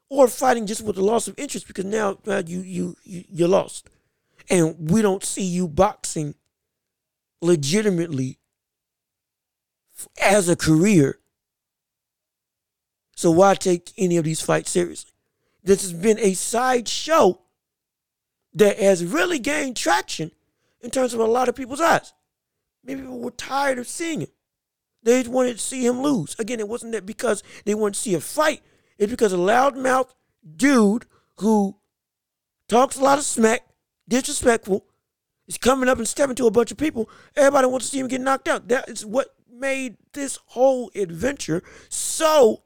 [0.08, 3.88] or fighting just with the loss of interest because now you you you you lost,
[4.48, 6.34] and we don't see you boxing
[7.42, 8.38] legitimately
[10.20, 11.18] as a career.
[13.16, 15.12] So why take any of these fights seriously?
[15.62, 17.42] This has been a side show
[18.54, 20.30] that has really gained traction
[20.80, 22.12] in terms of a lot of people's eyes.
[22.84, 24.28] Maybe people were tired of seeing him.
[25.02, 26.36] They just wanted to see him lose.
[26.38, 28.62] Again, it wasn't that because they wanted to see a fight.
[28.98, 30.10] It's because a loudmouth
[30.56, 31.76] dude who
[32.68, 33.66] talks a lot of smack,
[34.08, 34.86] disrespectful,
[35.46, 37.08] is coming up and stepping to a bunch of people.
[37.36, 38.68] Everybody wants to see him get knocked out.
[38.68, 42.62] That is what made this whole adventure so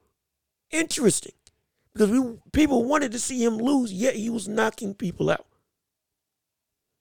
[0.70, 1.32] interesting.
[1.92, 5.46] Because we people wanted to see him lose, yet he was knocking people out.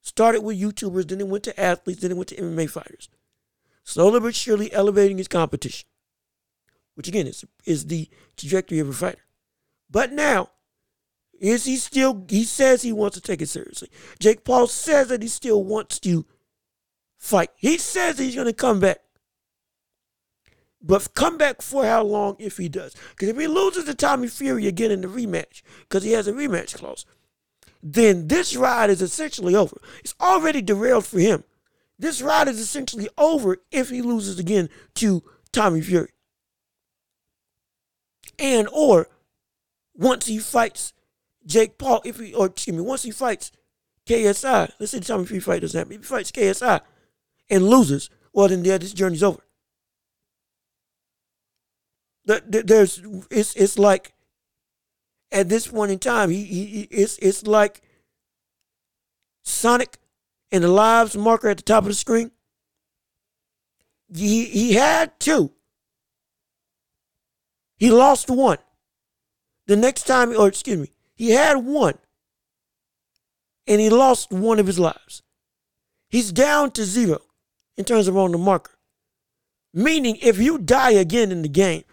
[0.01, 3.09] Started with YouTubers, then it went to athletes, then it went to MMA fighters.
[3.83, 5.87] Slowly but surely elevating his competition.
[6.93, 8.07] Which again is is the
[8.37, 9.25] trajectory of a fighter.
[9.89, 10.49] But now,
[11.39, 13.89] is he still he says he wants to take it seriously.
[14.19, 16.25] Jake Paul says that he still wants to
[17.17, 17.49] fight.
[17.55, 18.99] He says he's gonna come back.
[20.81, 22.95] But come back for how long if he does?
[23.11, 26.33] Because if he loses to Tommy Fury again in the rematch, because he has a
[26.33, 27.05] rematch clause,
[27.81, 29.77] then this ride is essentially over.
[29.99, 31.43] It's already derailed for him.
[31.97, 36.09] This ride is essentially over if he loses again to Tommy Fury.
[38.37, 39.07] And or
[39.95, 40.93] once he fights
[41.45, 43.51] Jake Paul, if he or excuse me, once he fights
[44.07, 45.93] KSI, let's say Tommy Fury fight doesn't happen.
[45.93, 46.81] If he fights KSI
[47.49, 49.41] and loses, well then yeah, this journey's over
[52.25, 54.13] there's it's it's like
[55.31, 57.81] at this point in time he, he it's it's like
[59.43, 59.97] Sonic
[60.51, 62.31] and the lives marker at the top of the screen.
[64.13, 65.51] He he had two.
[67.77, 68.57] He lost one.
[69.67, 71.97] The next time, or excuse me, he had one.
[73.67, 75.23] And he lost one of his lives.
[76.09, 77.19] He's down to zero
[77.77, 78.73] in terms of on the marker.
[79.73, 81.83] Meaning, if you die again in the game,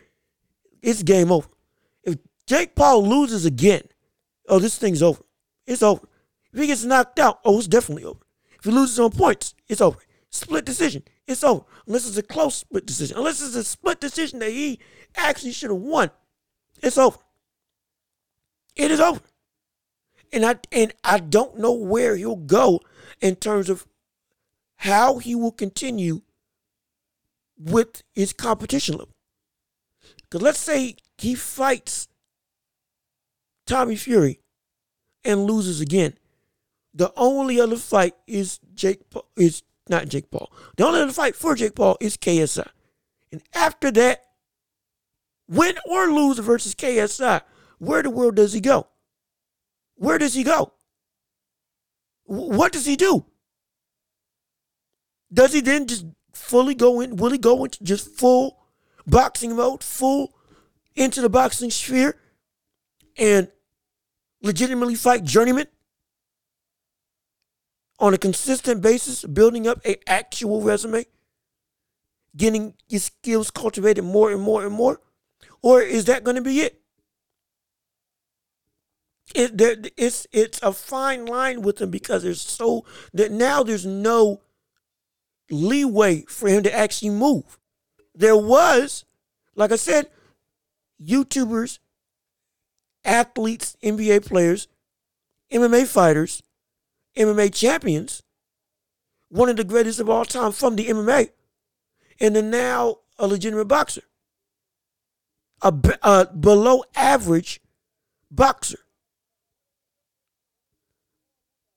[0.82, 1.48] it's game over.
[2.04, 3.82] If Jake Paul loses again,
[4.48, 5.22] oh, this thing's over.
[5.66, 6.06] It's over.
[6.52, 8.20] If he gets knocked out, oh, it's definitely over.
[8.58, 9.98] If he loses on points, it's over.
[10.30, 11.64] Split decision, it's over.
[11.86, 13.16] Unless it's a close split decision.
[13.16, 14.78] Unless it's a split decision that he
[15.16, 16.10] actually should have won,
[16.82, 17.18] it's over.
[18.76, 19.20] It is over.
[20.32, 22.80] And I and I don't know where he'll go
[23.20, 23.86] in terms of
[24.76, 26.22] how he will continue
[27.58, 29.14] with his competition level.
[30.22, 32.08] Because let's say he fights
[33.66, 34.40] Tommy Fury
[35.24, 36.14] and loses again.
[36.94, 40.52] The only other fight is Jake Paul, is not Jake Paul.
[40.76, 42.68] The only other fight for Jake Paul is KSI.
[43.30, 44.24] And after that,
[45.48, 47.42] win or lose versus KSI,
[47.82, 48.86] where the world does he go?
[49.96, 50.72] Where does he go?
[52.22, 53.26] What does he do?
[55.32, 57.16] Does he then just fully go in?
[57.16, 58.56] Will he go into just full
[59.04, 60.32] boxing mode, full
[60.94, 62.14] into the boxing sphere,
[63.18, 63.50] and
[64.42, 65.66] legitimately fight journeyman
[67.98, 71.04] on a consistent basis, building up a actual resume,
[72.36, 75.00] getting your skills cultivated more and more and more,
[75.62, 76.81] or is that going to be it?
[79.34, 83.86] It there, it's it's a fine line with him because there's so that now there's
[83.86, 84.42] no
[85.50, 87.58] leeway for him to actually move.
[88.14, 89.04] There was,
[89.54, 90.08] like I said,
[91.02, 91.78] YouTubers,
[93.04, 94.68] athletes, NBA players,
[95.52, 96.42] MMA fighters,
[97.16, 98.22] MMA champions,
[99.28, 101.30] one of the greatest of all time from the MMA,
[102.20, 104.02] and then now a legitimate boxer,
[105.62, 107.60] a, a below average
[108.30, 108.78] boxer.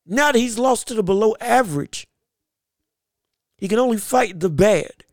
[0.05, 2.07] Now that he's lost to the below average,
[3.57, 5.03] he can only fight the bad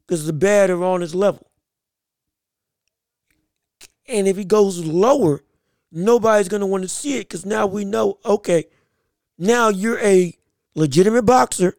[0.00, 1.50] because the bad are on his level.
[4.08, 5.44] And if he goes lower,
[5.92, 8.64] nobody's going to want to see it because now we know, okay,
[9.38, 10.36] now you're a
[10.74, 11.76] legitimate boxer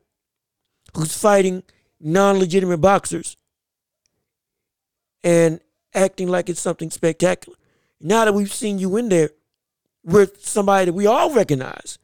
[0.95, 1.63] who's fighting
[1.99, 3.35] non legitimate boxers
[5.23, 5.59] and
[5.93, 7.57] acting like it's something spectacular.
[7.99, 9.31] Now that we've seen you in there
[10.03, 11.99] with somebody that we all recognize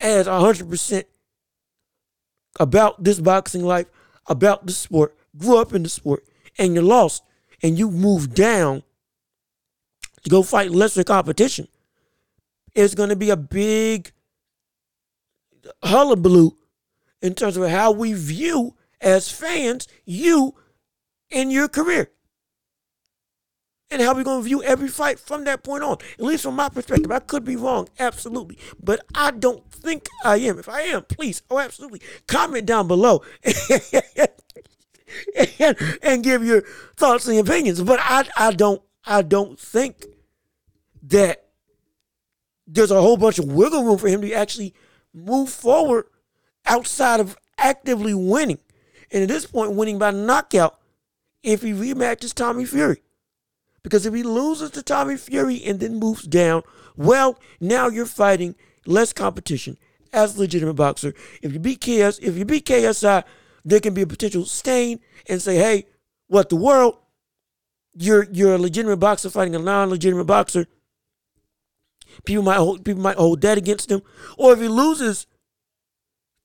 [0.00, 1.04] as 100%
[2.58, 3.86] about this boxing life,
[4.26, 6.24] about the sport, grew up in the sport,
[6.58, 7.22] and you're lost,
[7.62, 8.82] and you move down
[10.22, 11.68] to go fight lesser competition.
[12.74, 14.12] is going to be a big
[15.82, 16.52] hullabaloo
[17.20, 20.54] in terms of how we view as fans you
[21.30, 22.10] in your career.
[23.90, 25.98] And how we're going to view every fight from that point on.
[26.18, 27.10] At least from my perspective.
[27.10, 28.56] I could be wrong, absolutely.
[28.80, 30.58] But I don't think I am.
[30.60, 32.00] If I am, please, oh, absolutely.
[32.28, 33.22] Comment down below
[35.58, 36.62] and, and give your
[36.96, 37.82] thoughts and opinions.
[37.82, 40.04] But I, I don't I don't think
[41.04, 41.46] that
[42.66, 44.74] there's a whole bunch of wiggle room for him to actually
[45.12, 46.06] move forward
[46.66, 48.58] outside of actively winning.
[49.10, 50.78] And at this point, winning by knockout
[51.42, 53.02] if he rematches Tommy Fury.
[53.82, 56.62] Because if he loses to Tommy Fury and then moves down,
[56.96, 58.54] well, now you're fighting
[58.86, 59.78] less competition
[60.12, 61.14] as a legitimate boxer.
[61.42, 63.24] If you beat KS, if you beat KSI,
[63.64, 65.86] there can be a potential stain and say, hey,
[66.28, 66.96] what the world?
[67.94, 70.66] You're you're a legitimate boxer fighting a non-legitimate boxer.
[72.24, 74.02] People might hold people might hold that against him.
[74.38, 75.26] Or if he loses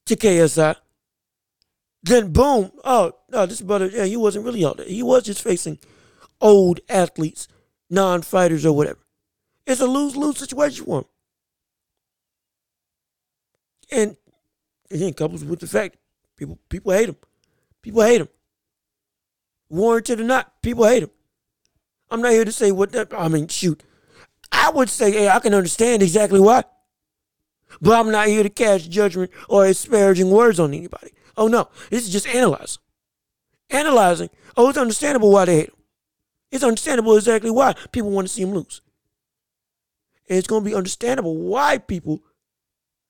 [0.07, 0.75] to KSI,
[2.03, 4.87] then boom, oh no, this brother, yeah, he wasn't really all that.
[4.87, 5.79] He was just facing
[6.41, 7.47] old athletes,
[7.89, 8.99] non fighters, or whatever.
[9.65, 11.05] It's a lose lose situation for him.
[13.91, 14.17] And
[14.91, 15.97] again, couples with the fact
[16.37, 17.17] people people hate him.
[17.81, 18.29] People hate him.
[19.69, 21.11] Warranted or not, people hate him.
[22.09, 23.83] I'm not here to say what that I mean, shoot.
[24.51, 26.63] I would say, hey, I can understand exactly why.
[27.81, 31.11] But I'm not here to cast judgment or disparaging words on anybody.
[31.35, 32.81] Oh no, this is just analyzing.
[33.69, 34.29] Analyzing.
[34.55, 35.74] Oh, it's understandable why they hate him.
[36.55, 38.79] It's understandable exactly why people want to see him lose.
[40.29, 42.23] And it's going to be understandable why people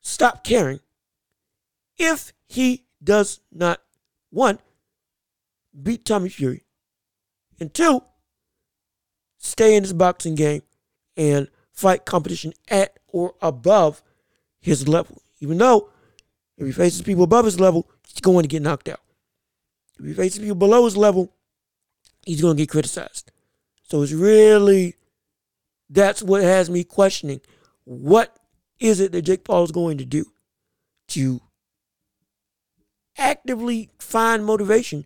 [0.01, 0.79] stop caring
[1.95, 3.83] if he does not,
[4.31, 4.57] one,
[5.79, 6.63] beat Tommy Fury,
[7.59, 8.01] and two,
[9.37, 10.63] stay in his boxing game
[11.15, 14.01] and fight competition at or above
[14.59, 15.21] his level.
[15.39, 15.91] Even though
[16.57, 19.01] if he faces people above his level, he's going to get knocked out.
[19.99, 21.31] If he faces people below his level,
[22.25, 23.31] he's going to get criticized.
[23.85, 24.95] So it's really
[25.89, 27.41] that's what has me questioning
[27.83, 28.35] what
[28.79, 30.25] is it that Jake Paul is going to do
[31.09, 31.39] to
[33.17, 35.05] actively find motivation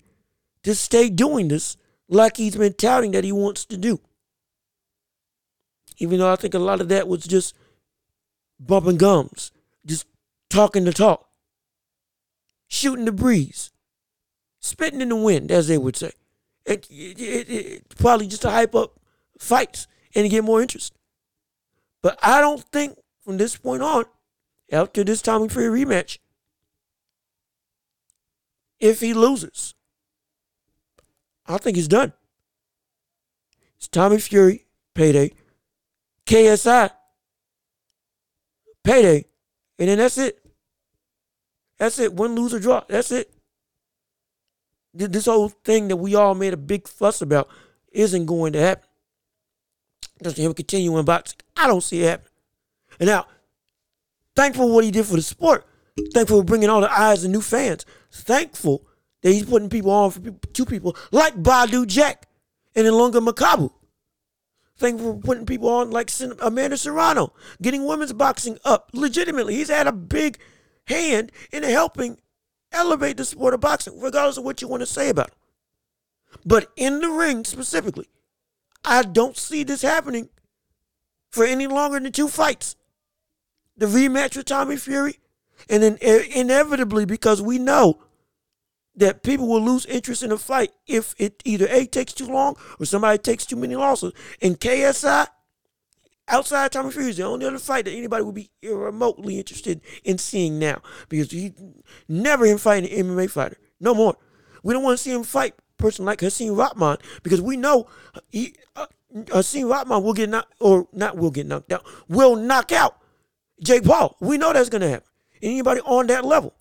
[0.63, 3.99] to stay doing this like he's been touting that he wants to do.
[5.97, 7.53] Even though I think a lot of that was just
[8.59, 9.51] bumping gums,
[9.85, 10.07] just
[10.49, 11.27] talking the talk,
[12.67, 13.71] shooting the breeze,
[14.59, 16.11] spitting in the wind, as they would say.
[16.69, 18.99] It, it, it, it, probably just to hype up
[19.39, 20.93] fights and to get more interest.
[22.03, 24.05] But I don't think from this point on,
[24.71, 26.19] after this Tommy Fury rematch,
[28.79, 29.73] if he loses,
[31.47, 32.13] I think he's done.
[33.77, 35.31] It's Tommy Fury, payday,
[36.27, 36.91] KSI,
[38.83, 39.25] payday,
[39.79, 40.37] and then that's it.
[41.79, 42.13] That's it.
[42.13, 42.83] Win, lose, or draw.
[42.87, 43.33] That's it
[44.93, 47.49] this whole thing that we all made a big fuss about
[47.91, 48.87] isn't going to happen.
[50.21, 51.39] Does him continue in boxing?
[51.55, 52.29] I don't see it happen.
[52.99, 53.27] And now,
[54.35, 55.65] thankful for what he did for the sport.
[56.13, 57.85] Thankful for bringing all the eyes and new fans.
[58.11, 58.85] Thankful
[59.21, 62.27] that he's putting people on for people, two people like Badou Jack
[62.75, 63.71] and Ilunga Makabu.
[64.77, 69.55] Thankful for putting people on like Amanda Serrano, getting women's boxing up legitimately.
[69.55, 70.37] He's had a big
[70.85, 72.17] hand in helping
[72.71, 75.35] elevate the sport of boxing, regardless of what you want to say about him.
[76.45, 78.07] But in the ring specifically,
[78.85, 80.29] I don't see this happening
[81.31, 82.75] for any longer than two fights.
[83.77, 85.19] The rematch with Tommy Fury,
[85.69, 88.01] and then inevitably, because we know
[88.95, 92.57] that people will lose interest in a fight if it either A takes too long
[92.79, 94.11] or somebody takes too many losses.
[94.41, 95.27] In KSI,
[96.29, 100.17] outside Tommy Fury is the only other fight that anybody would be remotely interested in
[100.17, 101.53] seeing now because he
[102.07, 103.57] never him fighting an MMA fighter.
[103.79, 104.15] No more.
[104.63, 107.87] We don't want to see him fight person like Hasim Rahman because we know
[108.29, 111.85] he uh, Hasim Rahman will get knocked or not will get knocked out.
[112.07, 112.97] Will knock out
[113.61, 114.15] Jake Paul.
[114.19, 115.07] We know that's going to happen.
[115.41, 116.53] Anybody on that level.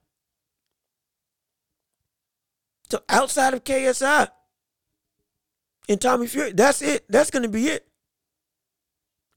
[2.91, 4.29] So outside of KSI
[5.89, 7.05] and Tommy Fury, that's it.
[7.09, 7.89] That's going to be it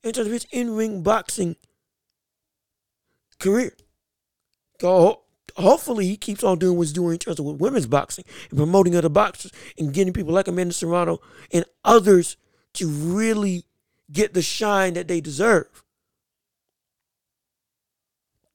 [0.03, 1.55] of his in ring boxing
[3.39, 3.75] career.
[4.79, 5.21] So
[5.57, 8.57] hopefully he keeps on doing what he's doing in terms of with women's boxing and
[8.57, 11.19] promoting other boxers and getting people like Amanda Serrano
[11.53, 12.37] and others
[12.73, 13.65] to really
[14.11, 15.83] get the shine that they deserve.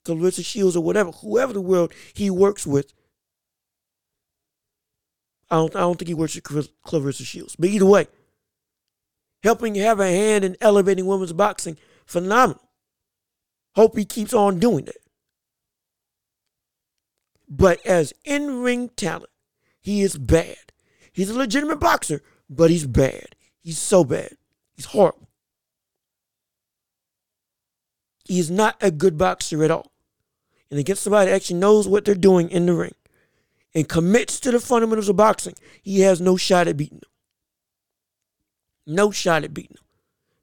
[0.05, 2.93] Claressa Shields or whatever, whoever the world he works with.
[5.51, 7.57] I don't, I don't think he works with Claressa Shields.
[7.57, 8.09] But either way,
[9.43, 11.77] helping have a hand in elevating women's boxing,
[12.07, 12.63] phenomenal.
[13.75, 14.97] Hope he keeps on doing that.
[17.49, 19.31] But as in ring talent,
[19.81, 20.57] he is bad.
[21.13, 23.37] He's a legitimate boxer, but he's bad.
[23.61, 24.37] He's so bad.
[24.75, 25.29] He's horrible.
[28.25, 29.93] He is not a good boxer at all.
[30.71, 32.95] And against somebody that actually knows what they're doing in the ring
[33.75, 37.11] and commits to the fundamentals of boxing, he has no shot at beating them.
[38.87, 39.83] No shot at beating him.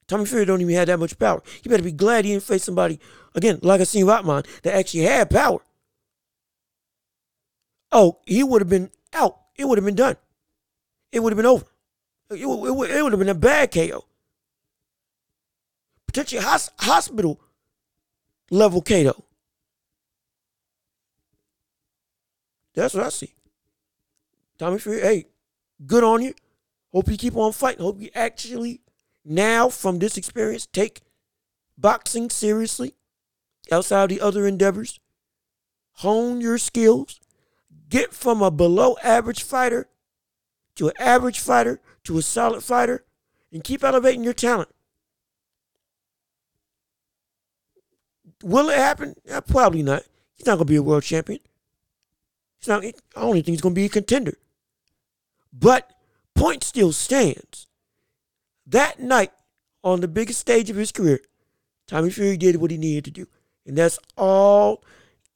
[0.07, 1.41] Tommy Fury don't even have that much power.
[1.61, 2.99] He better be glad he didn't face somebody,
[3.35, 5.59] again, like Hasim Rahman, that actually had power.
[7.91, 9.39] Oh, he would have been out.
[9.55, 10.17] It would have been done.
[11.11, 11.65] It would have been over.
[12.31, 14.03] It, would have been a bad KO.
[16.07, 17.39] Potentially hospital
[18.49, 19.23] level KO.
[22.73, 23.33] That's what I see.
[24.57, 25.25] Tommy Fury, hey,
[25.85, 26.33] good on you.
[26.93, 27.83] Hope you keep on fighting.
[27.83, 28.81] Hope you actually
[29.25, 31.01] now from this experience take
[31.77, 32.93] boxing seriously
[33.71, 34.99] outside of the other endeavors.
[35.97, 37.19] Hone your skills.
[37.89, 39.87] Get from a below average fighter
[40.75, 43.05] to an average fighter to a solid fighter
[43.51, 44.69] and keep elevating your talent.
[48.43, 49.15] Will it happen?
[49.25, 50.03] Yeah, probably not.
[50.35, 51.39] He's not going to be a world champion.
[52.59, 54.33] He's not, I only think he's going to be a contender.
[55.53, 55.92] But
[56.35, 57.67] point still stands.
[58.65, 59.31] That night,
[59.83, 61.19] on the biggest stage of his career,
[61.87, 63.27] Tommy Fury did what he needed to do.
[63.65, 64.83] And that's all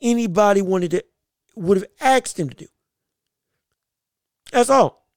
[0.01, 1.03] anybody wanted to
[1.55, 2.67] would have asked him to do.
[4.51, 5.07] That's all.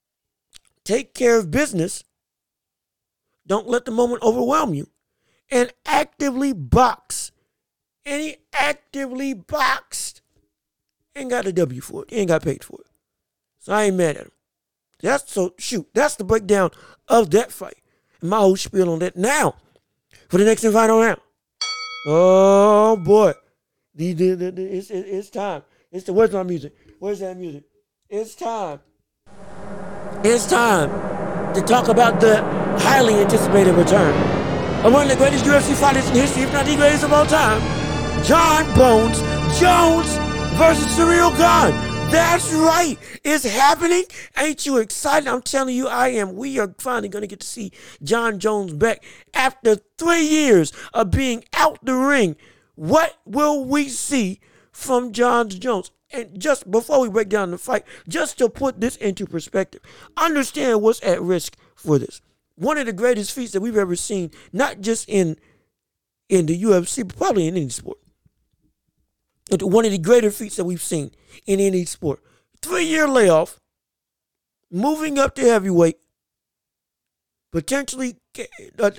[0.83, 2.03] Take care of business.
[3.45, 4.89] Don't let the moment overwhelm you.
[5.49, 7.31] And actively box.
[8.05, 10.21] And he actively boxed.
[11.15, 12.09] Ain't got a W for it.
[12.09, 12.87] He ain't got paid for it.
[13.59, 14.31] So I ain't mad at him.
[15.01, 15.87] That's so shoot.
[15.93, 16.71] That's the breakdown
[17.07, 17.77] of that fight.
[18.21, 19.15] And my whole spiel on that.
[19.15, 19.55] Now,
[20.29, 21.19] for the next and final round.
[22.07, 23.33] Oh boy,
[23.93, 25.63] the, the, the, the it's, it's time.
[25.91, 26.73] It's the where's my music?
[26.99, 27.63] Where's that music?
[28.09, 28.79] It's time.
[30.23, 30.89] It's time
[31.53, 32.41] to talk about the
[32.79, 34.15] highly anticipated return
[34.85, 37.25] of one of the greatest UFC fighters in history, if not the greatest of all
[37.25, 37.61] time,
[38.23, 39.19] Jon Bones
[39.59, 40.07] Jones
[40.57, 41.90] versus Ciryl Gane.
[42.11, 42.97] That's right.
[43.23, 44.03] It's happening.
[44.37, 45.29] Ain't you excited?
[45.29, 46.35] I'm telling you, I am.
[46.35, 47.71] We are finally going to get to see
[48.03, 52.35] Jon Jones back after three years of being out the ring.
[52.75, 54.41] What will we see
[54.73, 55.91] from Jon Jones?
[56.11, 59.79] And just before we break down the fight, just to put this into perspective,
[60.17, 62.19] understand what's at risk for this.
[62.55, 65.37] One of the greatest feats that we've ever seen, not just in
[66.27, 68.00] in the UFC, but probably in any sport
[69.59, 71.11] one of the greater feats that we've seen
[71.45, 72.21] in any sport.
[72.61, 73.59] Three year layoff,
[74.71, 75.97] moving up to heavyweight,
[77.51, 78.17] potentially
[78.79, 78.91] uh,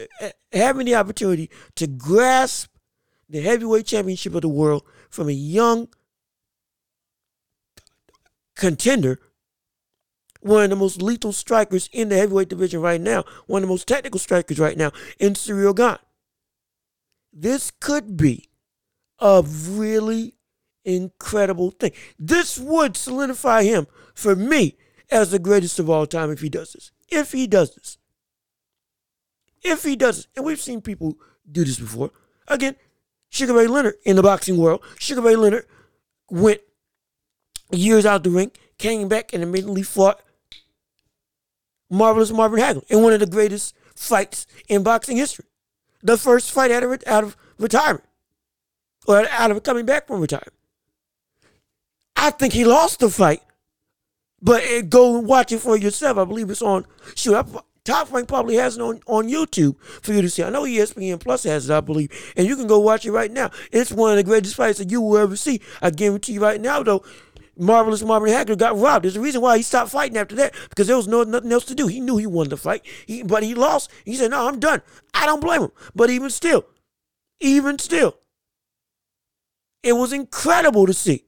[0.52, 2.70] having the opportunity to grasp
[3.28, 5.88] the heavyweight championship of the world from a young
[8.54, 9.18] contender,
[10.40, 13.72] one of the most lethal strikers in the heavyweight division right now, one of the
[13.72, 15.98] most technical strikers right now in Ciryl Gane.
[17.32, 18.50] This could be
[19.18, 20.34] a really
[20.84, 21.92] incredible thing.
[22.18, 24.76] This would solidify him for me
[25.10, 26.90] as the greatest of all time if he does this.
[27.08, 27.98] If he does this.
[29.62, 30.26] If he does this.
[30.36, 31.18] And we've seen people
[31.50, 32.10] do this before.
[32.48, 32.76] Again,
[33.28, 34.82] Sugar Ray Leonard in the boxing world.
[34.98, 35.66] Sugar Ray Leonard
[36.30, 36.60] went
[37.70, 40.20] years out the ring, came back and immediately fought
[41.90, 45.46] Marvelous Marvin Hagler in one of the greatest fights in boxing history.
[46.02, 48.04] The first fight out of, out of retirement
[49.06, 50.54] or out of coming back from retirement.
[52.22, 53.42] I think he lost the fight.
[54.40, 56.18] But it, go watch it for yourself.
[56.18, 56.86] I believe it's on.
[57.16, 57.44] Shoot, I,
[57.84, 60.44] Top Rank probably has it on, on YouTube for you to see.
[60.44, 62.32] I know ESPN Plus has it, I believe.
[62.36, 63.50] And you can go watch it right now.
[63.72, 65.60] It's one of the greatest fights that you will ever see.
[65.80, 67.04] I guarantee you right now, though,
[67.58, 69.04] Marvelous Marvin Hagler got robbed.
[69.04, 71.64] There's a reason why he stopped fighting after that because there was no nothing else
[71.66, 71.88] to do.
[71.88, 73.90] He knew he won the fight, he, but he lost.
[74.04, 74.80] He said, "No, I'm done."
[75.12, 75.72] I don't blame him.
[75.94, 76.64] But even still,
[77.40, 78.16] even still,
[79.82, 81.24] it was incredible to see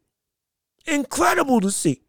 [0.87, 2.03] Incredible to see.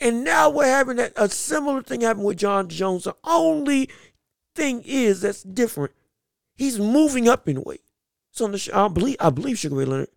[0.00, 3.04] And now we're having that, a similar thing happen with Jon Jones.
[3.04, 3.88] The only
[4.54, 5.92] thing is that's different.
[6.56, 7.82] He's moving up in weight.
[8.32, 10.08] So the I believe I believe Sugar Ray Leonard.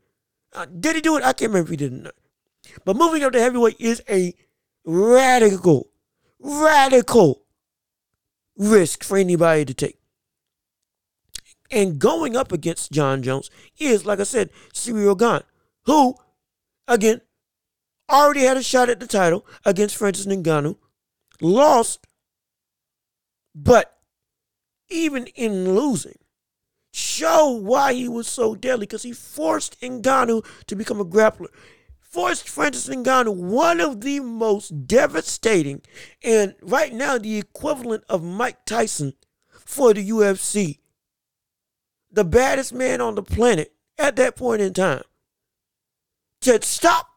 [0.54, 1.24] Uh, did he do it?
[1.24, 2.16] I can't remember if he did or not.
[2.86, 4.34] But moving up to heavyweight is a
[4.86, 5.90] radical,
[6.40, 7.44] radical
[8.58, 10.00] risk for anybody to take.
[11.72, 15.44] And going up against Jon Jones is, like I said, Ciryl Gane,
[15.86, 16.16] who,
[16.88, 17.22] again,
[18.10, 20.78] already had a shot at the title against Francis Ngannou,
[21.42, 22.08] lost,
[23.54, 23.98] but
[24.90, 26.18] even in losing,
[26.94, 31.48] show why he was so deadly because he forced Ngannou to become a grappler.
[32.00, 35.82] Forced Francis Ngannou, one of the most devastating
[36.24, 39.14] and right now the equivalent of Mike Tyson
[39.66, 40.80] for the UFC.
[42.12, 45.04] The baddest man on the planet at that point in time.
[46.42, 47.10] To stop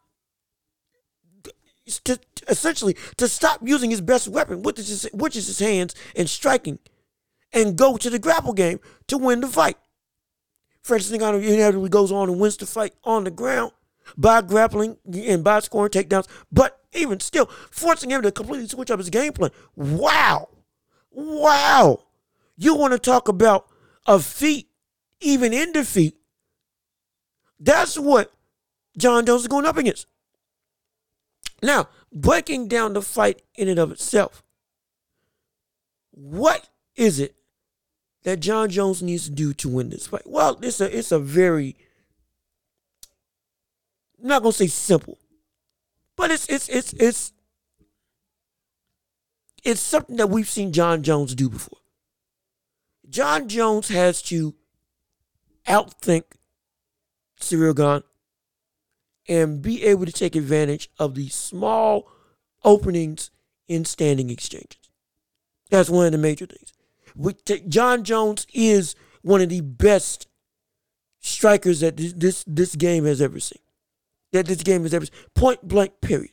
[2.05, 2.18] to
[2.49, 6.28] essentially to stop using his best weapon, which is his, which is his hands and
[6.28, 6.78] striking,
[7.53, 9.76] and go to the grapple game to win the fight.
[10.82, 13.72] Francis Ngannou inevitably goes on and wins the fight on the ground
[14.16, 18.99] by grappling and by scoring takedowns, but even still forcing him to completely switch up
[18.99, 19.51] his game plan.
[19.76, 20.49] Wow.
[21.11, 22.05] Wow.
[22.57, 23.68] You want to talk about
[24.07, 24.68] a feat,
[25.20, 26.16] even in defeat.
[27.61, 28.32] That's what
[28.97, 30.07] Jon Jones is going up against.
[31.62, 34.43] Now, breaking down the fight in and of itself,
[36.11, 37.36] what is it
[38.24, 40.26] that Jon Jones needs to do to win this fight?
[40.26, 41.76] Well, it's a it's a very
[44.20, 45.18] I'm not gonna say simple,
[46.16, 47.32] but it's it's it's it's
[49.64, 51.78] it's something that we've seen Jon Jones do before.
[53.09, 54.55] Jon Jones has to
[55.66, 56.24] outthink
[57.41, 58.03] Ciryl Gane
[59.29, 62.11] and be able to take advantage of the small
[62.64, 63.31] openings
[63.68, 64.91] in standing exchanges.
[65.70, 66.72] That's one of the major things.
[67.68, 70.26] Jon Jones is one of the best
[71.20, 73.61] strikers that this this game has ever seen.
[74.33, 75.14] That this game has ever seen.
[75.35, 76.33] Point blank, period.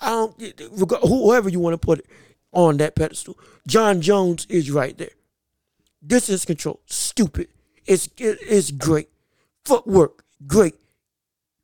[0.00, 2.06] I don't whoever you want to put
[2.52, 3.38] on that pedestal.
[3.66, 5.10] Jon Jones is right there.
[6.06, 7.48] Distance control, stupid.
[7.86, 9.08] It's it's great.
[9.64, 10.76] Footwork, great.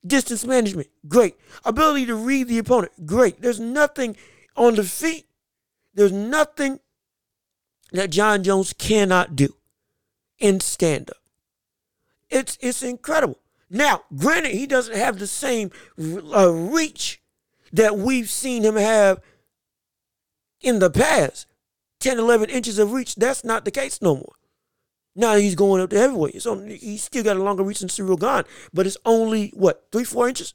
[0.05, 1.37] Distance management, great.
[1.65, 3.41] Ability to read the opponent, great.
[3.41, 4.17] There's nothing
[4.57, 5.27] on the feet.
[5.95, 6.81] There's nothing
[7.93, 9.55] that Jon Jones cannot do
[10.39, 11.17] in stand up.
[12.31, 13.39] It's it's incredible.
[13.71, 17.23] Now, granted, he doesn't have the same uh, reach
[17.73, 19.21] that we've seen him have
[20.61, 21.47] in the past.
[22.01, 24.35] 10, 11 inches of reach, that's not the case no more.
[25.15, 26.43] Now he's going up to heavyweight.
[26.43, 30.05] So he's still got a longer reach than Ciryl Gane, but it's only, what, three,
[30.05, 30.55] four inches?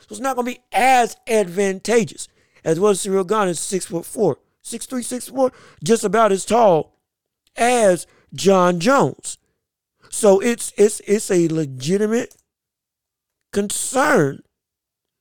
[0.00, 2.28] So it's not going to be as advantageous
[2.64, 5.52] as what Ciryl Gane is six foot four, six three, six four,
[5.84, 6.98] just about as tall
[7.56, 9.38] as Jon Jones.
[10.08, 12.36] So it's it's it's a legitimate
[13.52, 14.42] concern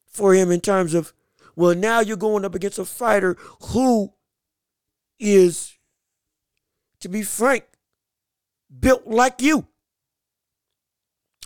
[0.07, 1.13] for him in terms of
[1.55, 4.13] well now you're going up against a fighter who
[5.19, 5.77] is
[6.99, 7.63] to be frank
[8.79, 9.67] built like you.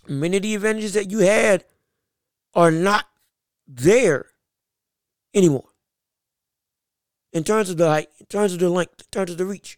[0.08, 1.66] Many of the advantages that you had
[2.54, 3.06] are not
[3.68, 4.28] there
[5.34, 5.70] anymore.
[7.34, 9.78] In terms of the height, in terms of the length, in terms of the reach.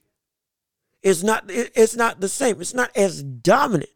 [1.02, 2.60] It's not it's not the same.
[2.60, 3.90] It's not as dominant.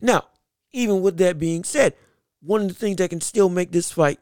[0.00, 0.26] Now,
[0.72, 1.94] even with that being said,
[2.40, 4.18] one of the things that can still make this fight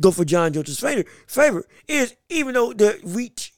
[0.00, 3.52] go for Jon Jones' favor, favor is even though the reach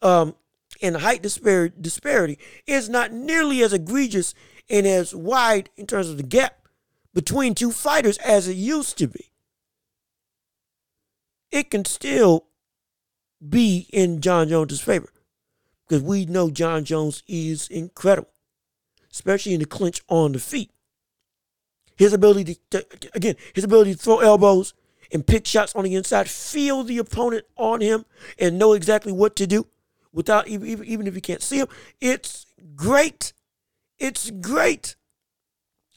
[0.00, 0.34] um,
[0.82, 4.34] and height disparity, disparity is not nearly as egregious
[4.68, 6.66] and as wide in terms of the gap
[7.14, 9.30] between two fighters as it used to be.
[11.50, 12.46] It can still
[13.46, 15.10] be in Jon Jones' favor
[15.86, 18.32] because we know Jon Jones is incredible,
[19.12, 20.70] especially in the clinch on the feet.
[21.96, 24.72] His ability to, again, his ability to throw elbows
[25.12, 28.06] and pick shots on the inside, feel the opponent on him,
[28.38, 29.66] and know exactly what to do
[30.12, 31.68] without even, even, if you can't see him.
[32.00, 33.32] It's great.
[33.98, 34.96] It's great.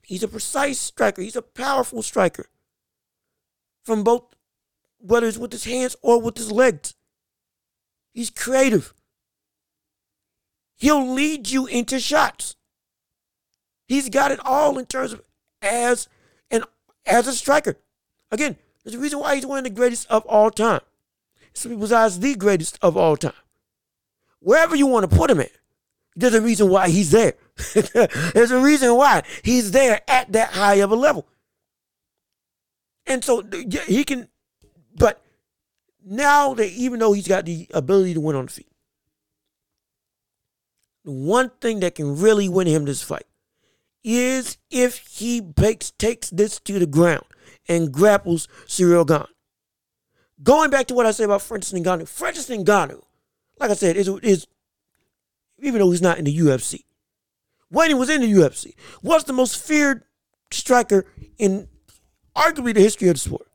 [0.04, 1.22] He's a precise striker.
[1.22, 2.48] He's a powerful striker.
[3.84, 4.24] From both,
[5.00, 6.96] whether it's with his hands or with his legs.
[8.14, 8.94] He's creative.
[10.78, 12.56] He'll lead you into shots.
[13.88, 15.22] He's got it all in terms of
[15.62, 16.08] as
[16.50, 16.64] and
[17.06, 17.78] as a striker.
[18.32, 20.82] Again, there's a reason why he's one of the greatest of all time.
[21.54, 23.34] Some people's eyes, the greatest of all time
[24.46, 25.52] wherever you want to put him at,
[26.16, 27.34] there's a reason why he's there.
[28.34, 31.28] there's a reason why he's there at that high of a level.
[33.08, 33.44] And so
[33.88, 34.30] he can,
[34.96, 35.22] but
[36.06, 38.70] now that even though he's got the ability to win on the feet,
[41.04, 43.26] the one thing that can really win him this fight
[44.04, 45.42] is if he
[45.98, 47.26] takes, this to the ground
[47.68, 49.26] and grapples Ciryl Gane.
[50.44, 53.02] Going back to what I said about Francis Ngannou, Francis Ngannou
[53.60, 54.48] like I said, is is
[55.60, 56.84] even though he's not in the UFC.
[57.70, 60.04] When he was in the UFC, was the most feared
[60.52, 61.06] striker
[61.38, 61.68] in
[62.36, 63.48] arguably the history of the sport.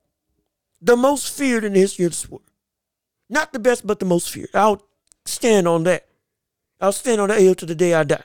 [0.82, 2.42] The most feared in the history of the sport.
[3.28, 4.50] Not the best, but the most feared.
[4.54, 4.82] I'll
[5.24, 6.06] stand on that.
[6.80, 8.24] I'll stand on that hill to the day I die.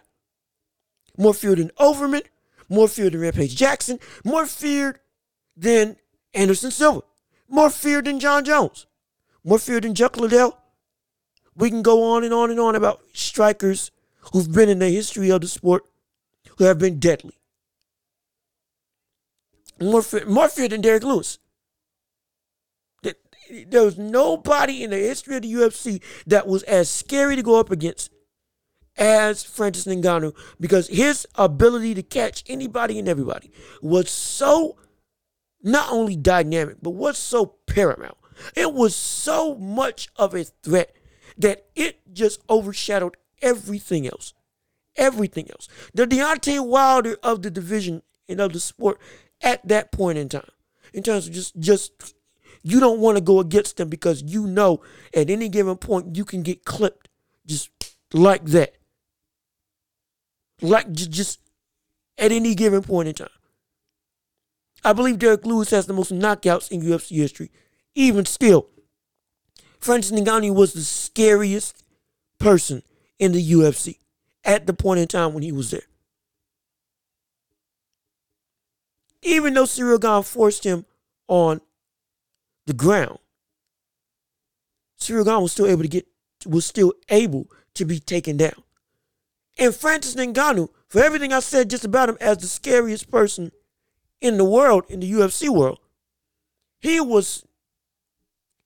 [1.17, 2.23] more feared than Overeem,
[2.69, 4.99] more feared than Rampage Jackson, more feared
[5.55, 5.97] than
[6.33, 7.01] Anderson Silva,
[7.47, 8.87] more feared than Jon Jones,
[9.43, 10.57] more feared than Chuck Liddell.
[11.55, 13.91] We can go on and on and on about strikers
[14.33, 15.83] who've been in the history of the sport
[16.57, 17.37] who have been deadly.
[19.79, 21.39] More fear, more fear than Derrick Lewis.
[23.67, 27.59] There was nobody in the history of the UFC that was as scary to go
[27.59, 28.09] up against
[28.97, 33.51] as Francis Ngannou because his ability to catch anybody and everybody
[33.81, 34.77] was so
[35.61, 38.17] not only dynamic, but was so paramount.
[38.55, 40.94] It was so much of a threat
[41.37, 44.33] that it just overshadowed everything else.
[44.95, 45.67] Everything else.
[45.93, 48.99] The Deontay Wilder of the division and of the sport
[49.41, 50.49] at that point in time.
[50.93, 52.15] In terms of just just
[52.63, 54.81] you don't want to go against them because you know
[55.13, 57.09] at any given point you can get clipped
[57.45, 57.69] just
[58.13, 58.75] like that.
[60.61, 61.41] Like just,
[62.17, 63.27] at any given point in time.
[64.83, 67.51] I believe Derrick Lewis has the most knockouts in UFC history.
[67.93, 68.69] Even still,
[69.85, 71.83] Francis Ngannou was the scariest
[72.39, 72.81] person
[73.19, 73.99] in the UFC
[74.43, 75.83] at the point in time when he was there.
[79.21, 80.87] Even though Ciryl Gane forced him
[81.27, 81.61] on
[82.65, 83.19] the ground,
[84.99, 86.07] Ciryl Gane was still able to get
[86.47, 88.63] was still able to be taken down.
[89.59, 93.51] And Francis Ngannou, for everything I said just about him as the scariest person
[94.19, 95.77] in the world, in the UFC world,
[96.79, 97.45] he was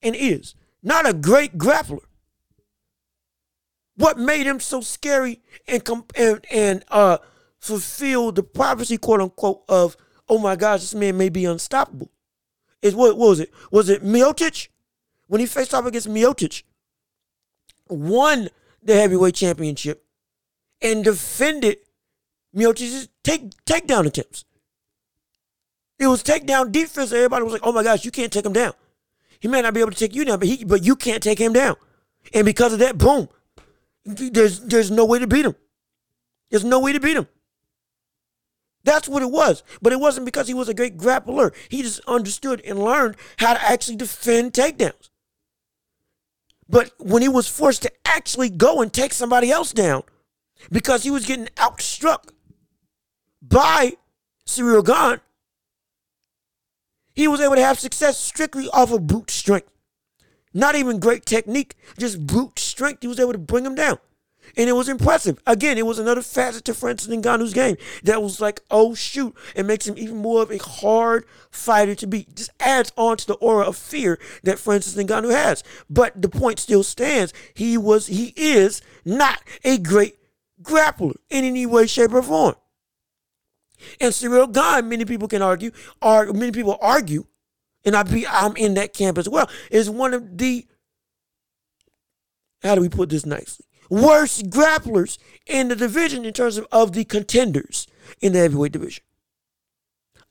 [0.02, 2.00] and is not a great grappler.
[3.96, 5.84] What made him so scary and
[6.16, 7.18] and, and uh,
[7.60, 9.98] fulfill the prophecy, quote unquote, of
[10.30, 12.12] oh my gosh, this man may be unstoppable.
[12.82, 13.52] Is what, what was it?
[13.72, 14.70] Was it Miocic?
[15.28, 16.64] When he faced off against Miocic,
[17.88, 18.50] won
[18.82, 20.04] the heavyweight championship
[20.82, 21.78] and defended
[22.56, 24.46] Miocic's take takedown attempts.
[26.00, 27.12] It was takedown defense.
[27.12, 28.74] Everybody was like, "Oh my gosh, you can't take him down.
[29.40, 31.40] He may not be able to take you down, but he, but you can't take
[31.40, 31.76] him down."
[32.34, 33.30] And because of that, boom,
[34.06, 35.56] there's there's no way to beat him.
[36.50, 37.28] There's no way to beat him.
[38.84, 39.64] That's what it was.
[39.82, 41.54] But it wasn't because he was a great grappler.
[41.70, 45.10] He just understood and learned how to actually defend takedowns.
[46.68, 50.04] But when he was forced to actually go and take somebody else down,
[50.72, 52.30] because he was getting outstruck
[53.42, 53.94] by
[54.46, 55.22] Ciryl Gane,
[57.20, 59.70] he was able to have success strictly off of brute strength.
[60.54, 63.02] Not even great technique, just brute strength.
[63.02, 63.98] He was able to bring him down.
[64.58, 65.38] And it was impressive.
[65.46, 69.66] Again, it was another facet to Francis Ngannou's game that was like, oh shoot, it
[69.66, 72.36] makes him even more of a hard fighter to beat.
[72.36, 75.64] Just adds on to the aura of fear that Francis Ngannou has.
[75.90, 77.34] But the point still stands.
[77.54, 80.16] He was, he is not a great
[80.64, 82.56] grappler in any way, shape, or form.
[84.00, 85.72] And Ciryl Gane, many people can argue,
[86.02, 87.26] or many people argue,
[87.86, 90.68] and I be I'm in that camp as well, is one of the
[92.62, 93.66] how do we put this nicely?
[93.90, 95.18] Worst grapplers
[95.48, 97.88] in the division in terms of, of the contenders
[98.22, 99.04] in the heavyweight division.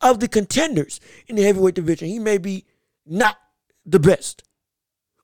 [0.01, 2.67] Of the contenders in the heavyweight division, he may be
[3.05, 3.39] not
[3.85, 4.45] the best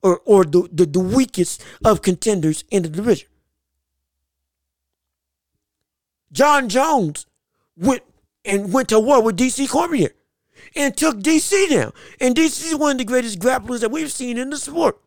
[0.02, 3.28] or, or the, the, the weakest of contenders in the division.
[6.32, 7.26] Jon Jones
[7.76, 8.02] went
[8.44, 10.10] and went to war with DC Cormier
[10.76, 11.92] and took DC down.
[12.20, 14.98] And DC is one of the greatest grapplers that we've seen in the sport.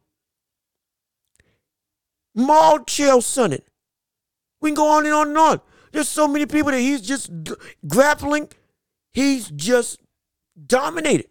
[2.36, 3.62] Maul Chael Sonnen.
[4.62, 5.62] We can go on and on and on.
[5.92, 7.54] There's so many people that he's just g-
[7.88, 8.50] grappling.
[9.14, 10.00] He's just
[10.66, 11.28] dominated.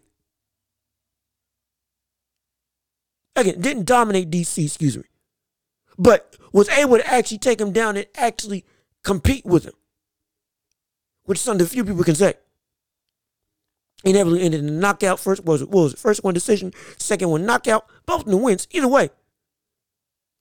[3.35, 5.03] Again, didn't dominate DC, excuse me.
[5.97, 8.65] But was able to actually take him down and actually
[9.03, 9.73] compete with him
[11.27, 12.33] which is something few people can say.
[14.05, 15.19] Never ended in a knockout.
[15.19, 15.99] First was it was it?
[15.99, 17.85] First one decision, second one knockout.
[18.05, 18.67] Both in the wins.
[18.71, 19.09] Either way,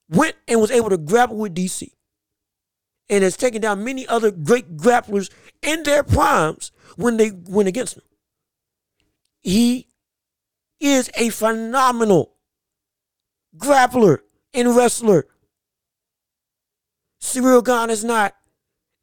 [0.08, 1.90] went and was able to grapple with DC,
[3.08, 5.30] and has taken down many other great grapplers
[5.62, 8.04] in their primes when they went against him.
[9.42, 9.88] He
[10.78, 12.34] is a phenomenal
[13.56, 14.18] grappler
[14.54, 15.26] and wrestler.
[17.20, 18.36] Ciryl Gane is not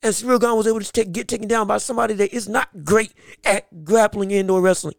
[0.04, 2.84] and Ciryl Gane was able to take, get taken down by somebody that is not
[2.84, 3.14] great
[3.46, 4.96] at grappling indoor wrestling.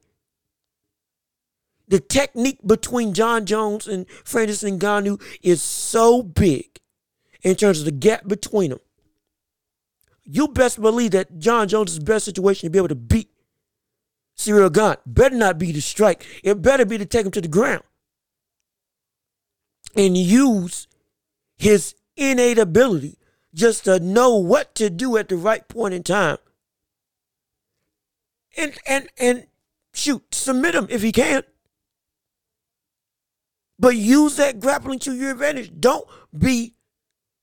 [1.86, 6.80] The technique between Jon Jones and Francis Ngannou is so big
[7.42, 8.80] in terms of the gap between them.
[10.24, 13.28] You best believe that Jon Jones' is best situation to be able to beat
[14.36, 16.26] Ciryl Gane better not be to strike.
[16.42, 17.82] It better be to take him to the ground
[19.94, 20.88] and use
[21.56, 23.18] his innate ability
[23.54, 26.38] just to know what to do at the right point in time.
[28.56, 29.46] And and and
[29.92, 31.42] shoot, submit him if he can.
[33.78, 35.72] But use that grappling to your advantage.
[35.80, 36.74] Don't be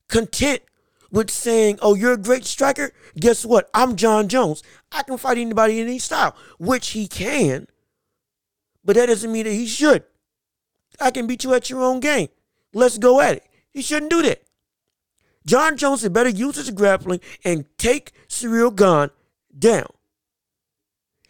[0.08, 0.62] content
[1.10, 2.92] with saying, oh, you're a great striker.
[3.20, 3.68] Guess what?
[3.74, 4.62] I'm Jon Jones.
[4.90, 7.66] I can fight anybody in any style, which he can.
[8.82, 10.04] But that doesn't mean that he should.
[10.98, 12.28] I can beat you at your own game.
[12.72, 13.44] Let's go at it.
[13.70, 14.42] He shouldn't do that.
[15.46, 19.10] Jon Jones had better use his grappling and take Ciryl Gane
[19.56, 19.88] down.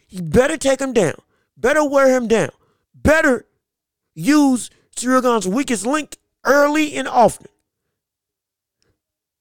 [0.07, 1.15] He better take him down.
[1.57, 2.51] Better wear him down.
[2.93, 3.45] Better
[4.13, 7.47] use Ciryl Gane's weakest link early and often.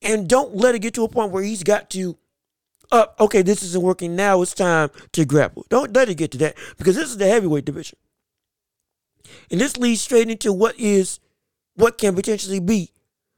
[0.01, 2.17] And don't let it get to a point where he's got to,
[2.91, 4.17] uh, okay, this isn't working.
[4.17, 5.65] Now it's time to grapple.
[5.69, 7.99] Don't let it get to that because this is the heavyweight division.
[9.51, 11.21] And this leads straight into what is,
[11.75, 12.91] what can potentially be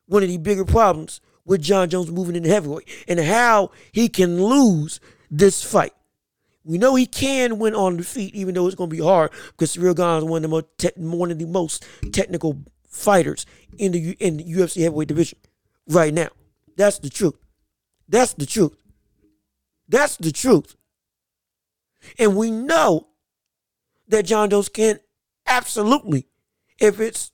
[0.06, 4.42] one of the bigger problems with Jon Jones moving into heavyweight and how he can
[4.42, 5.00] lose
[5.30, 5.92] this fight.
[6.64, 9.32] We know he can win on the feet, even though it's going to be hard
[9.50, 13.44] because Ciryl Gane is one of the most te- one of the most technical fighters
[13.76, 15.38] in the in the UFC heavyweight division
[15.88, 16.28] right now.
[16.76, 17.34] That's the truth.
[18.08, 18.76] That's the truth.
[19.88, 20.76] That's the truth.
[22.18, 23.08] And we know
[24.08, 25.00] that Jon Jones can
[25.46, 26.26] absolutely,
[26.78, 27.32] if it's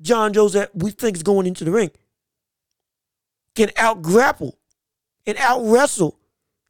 [0.00, 1.90] Jon Jones that we think is going into the ring,
[3.58, 4.56] can out grapple
[5.26, 6.16] and out wrestle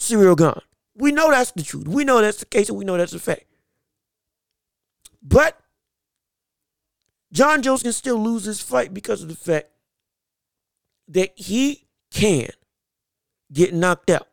[0.00, 0.62] Ciryl Gane.
[0.94, 1.86] We know that's the truth.
[1.86, 3.44] We know that's the case, and we know that's a fact.
[5.22, 5.60] But
[7.30, 9.68] Jon Jones can still lose his fight because of the fact
[11.08, 12.48] that he can
[13.52, 14.28] get knocked out.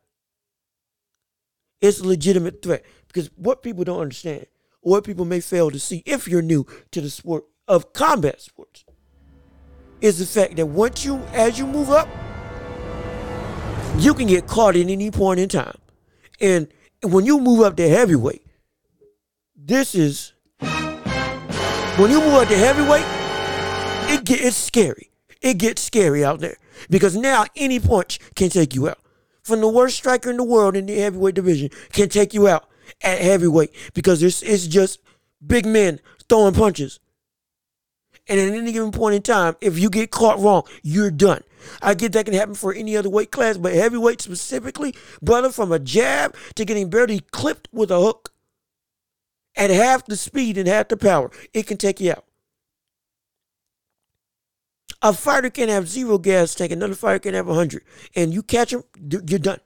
[1.82, 4.46] It's a legitimate threat because what people don't understand,
[4.82, 8.42] or what people may fail to see if you're new to the sport of combat
[8.42, 8.86] sports,
[10.00, 12.08] is the fact that once you, as you move up,
[13.98, 15.78] you can get caught at any point in time.
[16.40, 16.68] And
[17.02, 18.46] when you move up to heavyweight,
[19.56, 20.34] this is
[21.98, 23.06] when you move up to heavyweight,
[24.14, 25.12] it get, it's scary.
[25.42, 26.58] It gets scary out there
[26.90, 29.00] because now any punch can take you out.
[29.44, 32.68] From the worst striker in the world in the heavyweight division can take you out
[33.02, 35.00] at heavyweight because it's, it's just
[35.46, 37.00] big men throwing punches.
[38.28, 41.44] And at any given point in time, if you get caught wrong, you're done.
[41.82, 45.72] I get that can happen for any other weight class, but heavyweight specifically, brother, from
[45.72, 48.32] a jab to getting barely clipped with a hook
[49.56, 52.26] at half the speed and half the power, it can take you out.
[55.02, 57.84] A fighter can have zero gas tank, another fighter can have 100.
[58.16, 59.60] And you catch him, you're done.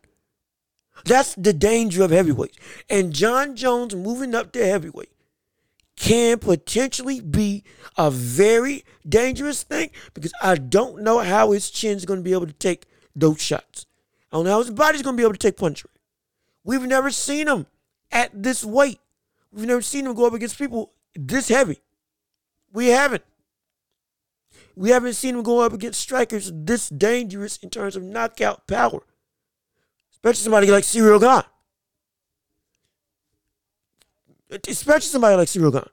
[1.06, 2.58] That's the danger of heavyweight.
[2.90, 5.12] And Jon Jones moving up to heavyweight
[6.00, 7.64] can potentially be
[7.98, 12.48] a very dangerous thing because I don't know how his chin's going to be able
[12.48, 12.86] to take
[13.16, 13.86] those shots.
[14.32, 15.92] I don't know how his body's going to be able to take punchery.
[16.64, 17.68] We've never seen him
[18.12, 19.00] at this weight.
[19.52, 21.80] We've never seen him go up against people this heavy.
[22.72, 23.24] We haven't.
[24.76, 29.02] We haven't seen him go up against strikers this dangerous in terms of knockout power.
[30.12, 31.44] Especially somebody like Ciryl Gane.
[34.50, 35.84] Especially somebody like Ciryl Gane.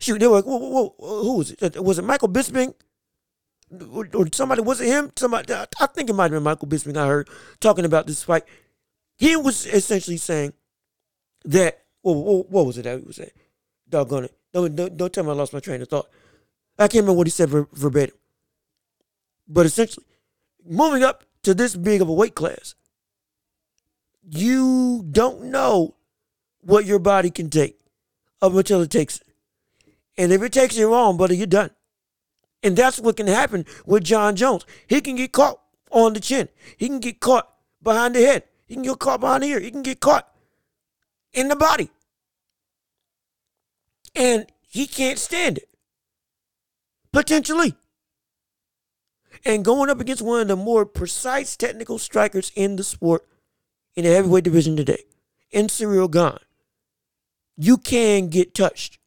[0.00, 1.82] Shoot, they were, whoa, whoa, whoa, who was it?
[1.82, 2.74] Was it Michael Bisping?
[3.92, 5.10] Or, somebody, was it him?
[5.16, 7.28] Somebody, I think it might have been Michael Bisping I heard
[7.60, 8.44] talking about this fight.
[9.16, 10.52] He was essentially saying
[11.44, 13.30] that, well, what was it that he was saying?
[13.88, 14.38] Doggone it.
[14.52, 16.08] Don't, don't, don't tell me I lost my train of thought.
[16.78, 18.14] I can't remember what he said ver- verbatim.
[19.48, 20.06] But essentially,
[20.64, 22.76] moving up to this big of a weight class,
[24.22, 25.96] you don't know
[26.68, 27.80] what your body can take
[28.42, 29.26] up until it takes it.
[30.18, 31.70] And if it takes you wrong, buddy, you're done.
[32.62, 34.66] And that's what can happen with Jon Jones.
[34.86, 35.58] He can get caught
[35.90, 36.50] on the chin.
[36.76, 37.50] He can get caught
[37.82, 38.42] behind the head.
[38.66, 39.60] He can get caught behind the ear.
[39.60, 40.28] He can get caught
[41.32, 41.88] in the body.
[44.14, 45.70] And he can't stand it.
[47.12, 47.76] Potentially.
[49.42, 53.26] And going up against one of the more precise technical strikers in the sport
[53.94, 55.04] in the heavyweight division today,
[55.50, 56.38] in Ciryl Gane,
[57.58, 58.98] you can get touched.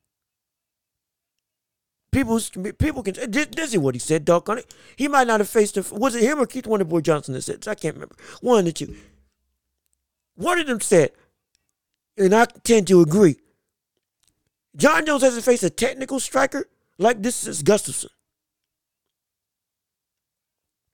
[2.12, 2.42] People,
[2.78, 3.16] people can.
[3.32, 4.50] This, this is what he said, Doc.
[4.50, 5.78] On it, he might not have faced.
[5.78, 7.66] A, was it him or Keith Wonderboy Johnson that said?
[7.68, 8.16] I can't remember.
[8.42, 8.94] One of the two.
[10.36, 11.12] One of them said,
[12.18, 13.38] and I tend to agree.
[14.76, 18.10] Jon Jones hasn't faced a technical striker like this since Gustafsson.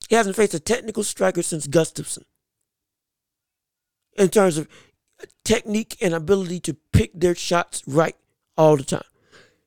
[0.09, 2.23] He hasn't faced a technical striker since Gustafsson.
[4.17, 4.67] In terms of
[5.43, 8.15] technique and ability to pick their shots right
[8.57, 9.03] all the time.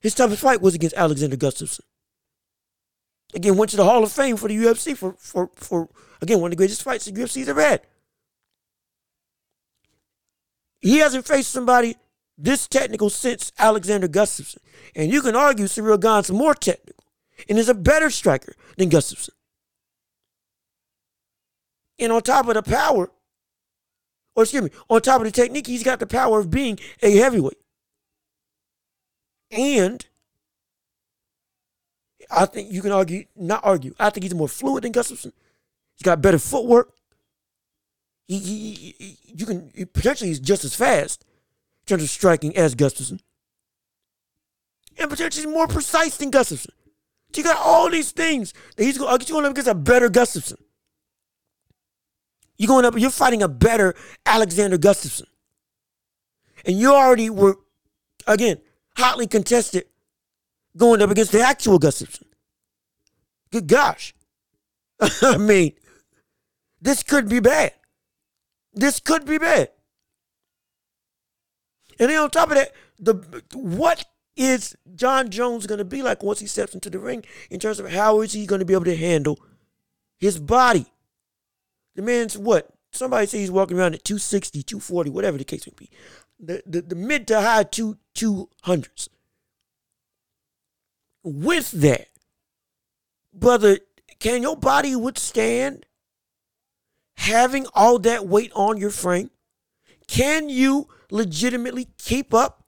[0.01, 1.81] His toughest fight was against Alexander Gustafsson.
[3.35, 5.89] Again, went to the Hall of Fame for the UFC for for for
[6.21, 7.83] again one of the greatest fights the UFC's ever had.
[10.81, 11.97] He hasn't faced somebody
[12.37, 14.59] this technical since Alexander Gustafsson.
[14.97, 17.05] And you can argue Ciryl Gane's more technical
[17.49, 19.31] and is a better striker than Gustafsson.
[21.99, 23.11] And on top of the power,
[24.35, 27.17] or excuse me, on top of the technique, he's got the power of being a
[27.17, 27.59] heavyweight.
[29.51, 30.07] And
[32.31, 35.33] I think you can argue, not argue, I think he's more fluid than Gustafsson.
[35.97, 36.93] He's got better footwork.
[38.29, 41.25] He, he, he you can he, potentially he's just as fast
[41.83, 43.21] in terms of striking as Gustafsson.
[44.99, 46.71] And potentially more precise than Gustafsson.
[47.35, 50.59] you got all these things that he's going, going up against a better Gustafsson.
[52.61, 53.95] You're going up, you're fighting a better
[54.27, 55.25] Alexander Gustafsson.
[56.67, 57.57] And you already were,
[58.27, 58.59] again,
[58.99, 59.87] hotly contested
[60.77, 62.25] going up against the actual Gustafsson.
[63.51, 64.15] Good gosh.
[65.23, 65.73] I mean,
[66.83, 67.73] this could be bad.
[68.75, 69.71] This could be bad.
[71.99, 74.05] And then on top of that, the what
[74.37, 77.81] is Jon Jones going to be like once he steps into the ring in terms
[77.81, 79.39] of how is he going to be able to handle
[80.19, 80.85] his body?
[81.95, 82.69] The man's what?
[82.93, 85.91] Somebody say he's walking around at 260, 240, whatever the case may be.
[86.39, 89.09] The, the, the mid to high two, 200s.
[91.23, 92.09] With that,
[93.33, 93.79] brother,
[94.19, 95.87] can your body withstand
[97.17, 99.31] having all that weight on your frame?
[100.09, 102.65] Can you legitimately keep up?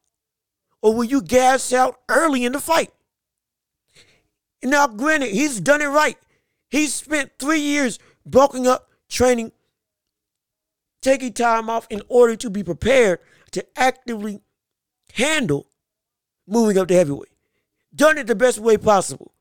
[0.83, 2.91] Or will you gas out early in the fight?
[4.63, 6.19] Now, granted, he's done it right.
[6.71, 9.53] He's spent three years bulking up training,
[11.03, 13.19] taking time off in order to be prepared
[13.53, 14.41] to actively
[15.13, 15.67] handle
[16.47, 17.29] moving up to heavyweight.
[17.95, 19.33] Done it the best way possible.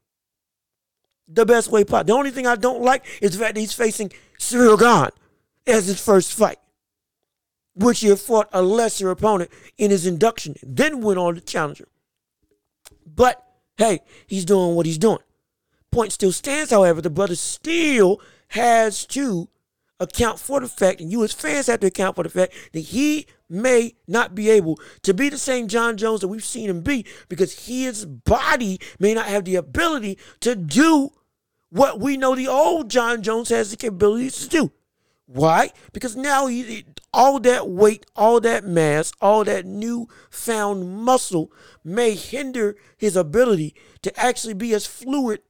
[1.27, 2.07] The best way possible.
[2.07, 5.11] The only thing I don't like is the fact that he's facing Ciryl Gane
[5.65, 6.59] as his first fight,
[7.73, 11.79] which he had fought a lesser opponent in his induction, then went on to challenge
[11.79, 11.87] him.
[13.05, 13.41] But
[13.77, 15.19] hey, he's doing what he's doing.
[15.91, 18.19] Point still stands, however, the brother still
[18.49, 19.47] has to
[20.01, 22.79] account for the fact, and you as fans have to account for the fact that
[22.79, 26.81] he may not be able to be the same Jon Jones that we've seen him
[26.81, 31.11] be because his body may not have the ability to do
[31.69, 34.71] what we know the old Jon Jones has the capabilities to do.
[35.27, 35.71] Why?
[35.93, 36.83] Because now he,
[37.13, 41.53] all that weight, all that mass, all that newfound muscle
[41.85, 45.41] may hinder his ability to actually be as fluid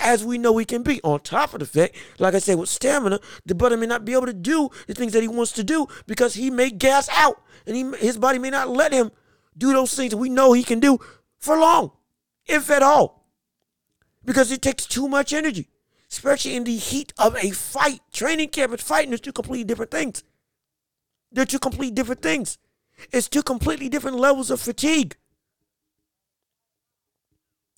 [0.00, 1.00] as we know he can be.
[1.02, 4.12] On top of the fact, like I said, with stamina, the brother may not be
[4.12, 7.42] able to do the things that he wants to do because he may gas out,
[7.66, 9.10] and he, his body may not let him
[9.56, 10.98] do those things that we know he can do
[11.38, 11.92] for long,
[12.46, 13.26] if at all,
[14.24, 15.68] because it takes too much energy,
[16.10, 18.00] especially in the heat of a fight.
[18.12, 20.24] Training camp and fighting is two completely different things.
[21.32, 22.58] They're two completely different things.
[23.12, 25.16] It's two completely different levels of fatigue.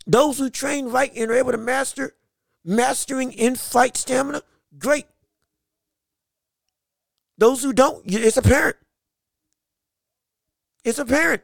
[0.07, 2.15] Those who train right and are able to master
[2.65, 4.43] mastering in fight stamina,
[4.79, 5.07] great.
[7.39, 8.77] Those who don't, it's apparent.
[10.85, 11.43] It's apparent.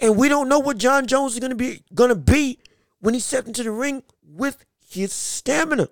[0.00, 2.58] And we don't know what Jon Jones is to be to be
[3.00, 5.88] when he steps into the ring with his stamina.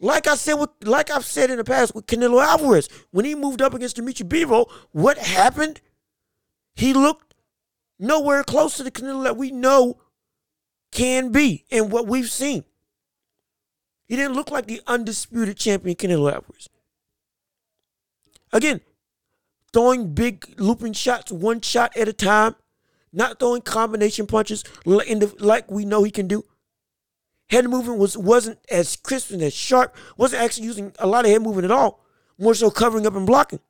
[0.00, 3.34] Like I said, with, like I've said in the past with Canelo Alvarez, when he
[3.34, 5.80] moved up against Dmitry Bivol, what happened?
[6.74, 7.27] He looked
[7.98, 10.00] nowhere close to the Canelo that we know
[10.92, 12.64] can be and what we've seen.
[14.06, 16.68] He didn't look like the undisputed champion Canelo Alvarez.
[18.52, 18.80] Again,
[19.72, 22.54] throwing big looping shots one shot at a time,
[23.12, 26.44] not throwing combination punches the, like we know he can do.
[27.50, 29.96] Head movement was wasn't as crisp and as sharp.
[30.16, 32.04] wasn't actually using a lot of head movement at all.
[32.38, 33.60] More so covering up and blocking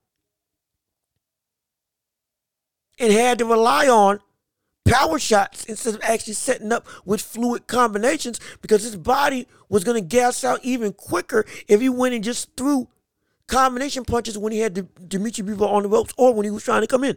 [2.98, 4.20] and had to rely on
[4.84, 10.00] power shots instead of actually setting up with fluid combinations because his body was going
[10.00, 12.88] to gas out even quicker if he went and just threw
[13.46, 14.74] combination punches when he had
[15.08, 17.16] Dmitry Bivol on the ropes or when he was trying to come in.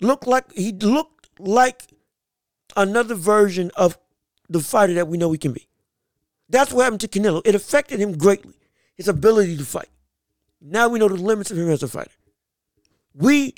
[0.00, 1.82] Looked like he looked like
[2.76, 3.98] another version of
[4.48, 5.66] the fighter that we know he can be.
[6.48, 7.42] That's what happened to Canelo.
[7.44, 8.54] It affected him greatly,
[8.96, 9.88] his ability to fight.
[10.60, 12.10] Now we know the limits of him as a fighter.
[13.14, 13.54] We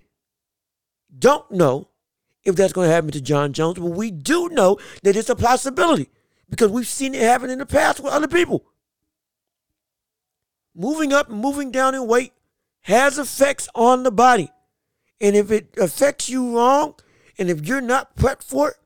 [1.16, 1.88] don't know
[2.44, 5.36] if that's going to happen to Jon Jones, but we do know that it's a
[5.36, 6.08] possibility
[6.48, 8.64] because we've seen it happen in the past with other people.
[10.74, 12.32] Moving up and moving down in weight
[12.82, 14.50] has effects on the body.
[15.20, 16.94] And if it affects you wrong,
[17.38, 18.76] and if you're not prepped for it,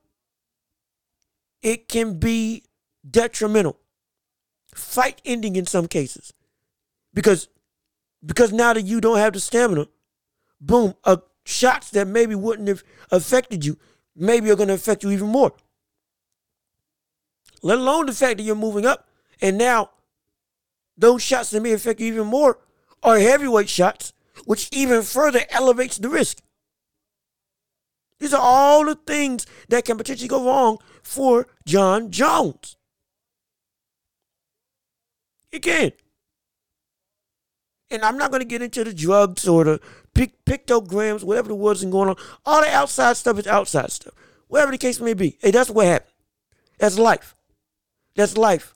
[1.61, 2.63] it can be
[3.09, 3.79] detrimental,
[4.73, 6.33] fight ending in some cases,
[7.13, 7.47] because
[8.25, 9.87] because now that you don't have the stamina,
[10.61, 11.17] boom, uh,
[11.47, 13.77] shots that maybe wouldn't have affected you,
[14.15, 15.53] maybe are going to affect you even more.
[17.63, 19.07] Let alone the fact that you're moving up,
[19.41, 19.91] and now
[20.97, 22.59] those shots that may affect you even more
[23.01, 24.13] are heavyweight shots,
[24.45, 26.41] which even further elevates the risk.
[28.19, 32.75] These are all the things that can potentially go wrong for Jon Jones.
[35.51, 35.93] It can.
[37.89, 39.79] And I'm not going to get into the drugs or the
[40.13, 42.15] pic- pictograms, whatever the words and going on.
[42.45, 44.13] All the outside stuff is outside stuff.
[44.47, 45.37] Whatever the case may be.
[45.41, 46.13] Hey, that's what happened.
[46.79, 47.35] That's life.
[48.15, 48.75] That's life.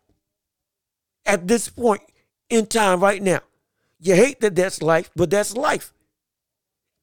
[1.26, 2.02] At this point
[2.50, 3.42] in time right now.
[4.00, 5.94] You hate that that's life, but that's life.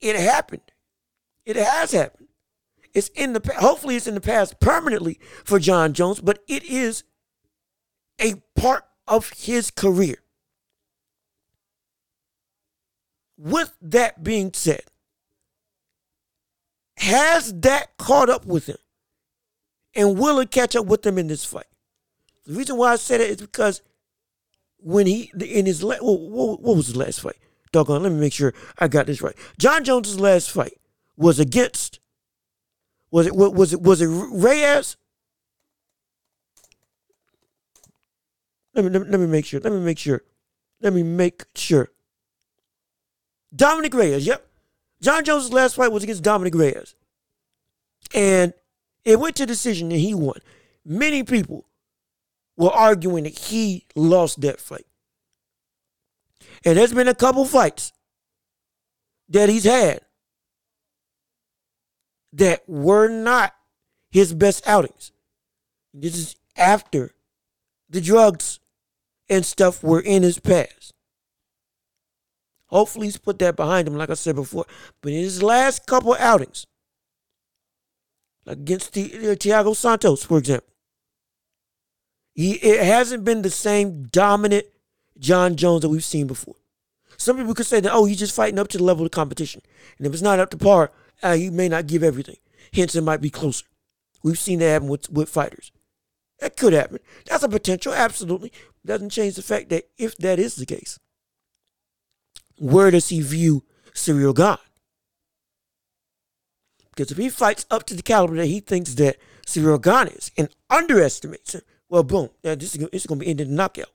[0.00, 0.62] It happened.
[1.44, 2.28] It has happened.
[2.92, 7.04] It's in the hopefully it's in the past permanently for Jon Jones, but it is
[8.20, 10.16] a part of his career.
[13.38, 14.82] With that being said,
[16.96, 18.78] has that caught up with him?
[19.94, 21.66] And will it catch up with him in this fight?
[22.46, 23.80] The reason why I said it is because
[24.78, 27.36] when he in his what, what, what was his last fight?
[27.72, 29.36] Doggone, let me make sure I got this right.
[29.58, 30.78] Jon Jones's last fight
[31.16, 32.00] was against
[33.10, 34.96] was it was it was it Reyes?
[38.74, 39.60] Let me, let me let me make sure.
[39.60, 40.22] Let me make sure.
[40.80, 41.90] Let me make sure.
[43.54, 44.46] Dominick Reyes, yep.
[45.00, 46.94] Jon Jones' last fight was against Dominick Reyes.
[48.14, 48.52] And
[49.04, 50.38] it went to decision and he won.
[50.84, 51.66] Many people
[52.56, 54.86] were arguing that he lost that fight.
[56.64, 57.92] And there's been a couple fights
[59.28, 60.00] that he's had
[62.32, 63.54] that were not
[64.10, 65.12] his best outings.
[65.94, 67.12] This is after
[67.88, 68.60] the drugs
[69.28, 70.94] and stuff were in his past.
[72.68, 74.66] Hopefully, he's put that behind him, like I said before.
[75.02, 76.66] But in his last couple outings,
[78.44, 80.68] like against the, uh, Thiago Santos, for example,
[82.34, 84.66] he it hasn't been the same dominant
[85.18, 86.54] Jon Jones that we've seen before.
[87.16, 89.60] Some people could say that, oh, he's just fighting up to the level of competition.
[89.96, 90.92] And if it's not up to par,
[91.22, 92.36] uh, he may not give everything.
[92.72, 93.66] Hence, it might be closer.
[94.22, 95.72] We've seen that happen with, with fighters.
[96.38, 97.00] That could happen.
[97.26, 98.52] That's a potential, absolutely.
[98.86, 100.98] Doesn't change the fact that if that is the case,
[102.58, 104.56] where does he view Ciryl Gane?
[106.90, 110.30] Because if he fights up to the caliber that he thinks that Ciryl Gane is
[110.36, 113.90] and underestimates him, well, boom, yeah, this is, going to be ending the knockout.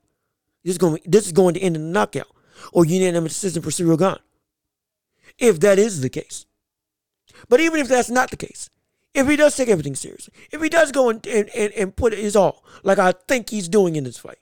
[0.64, 2.26] This is going, this is going to end in the knockout
[2.72, 4.22] or unanimous decision for Ciryl Gane.
[5.38, 6.46] If that is the case.
[7.48, 8.70] But even if that's not the case,
[9.12, 12.34] if he does take everything seriously, if he does go and, and, and put his
[12.34, 14.38] all, like I think he's doing in this fight,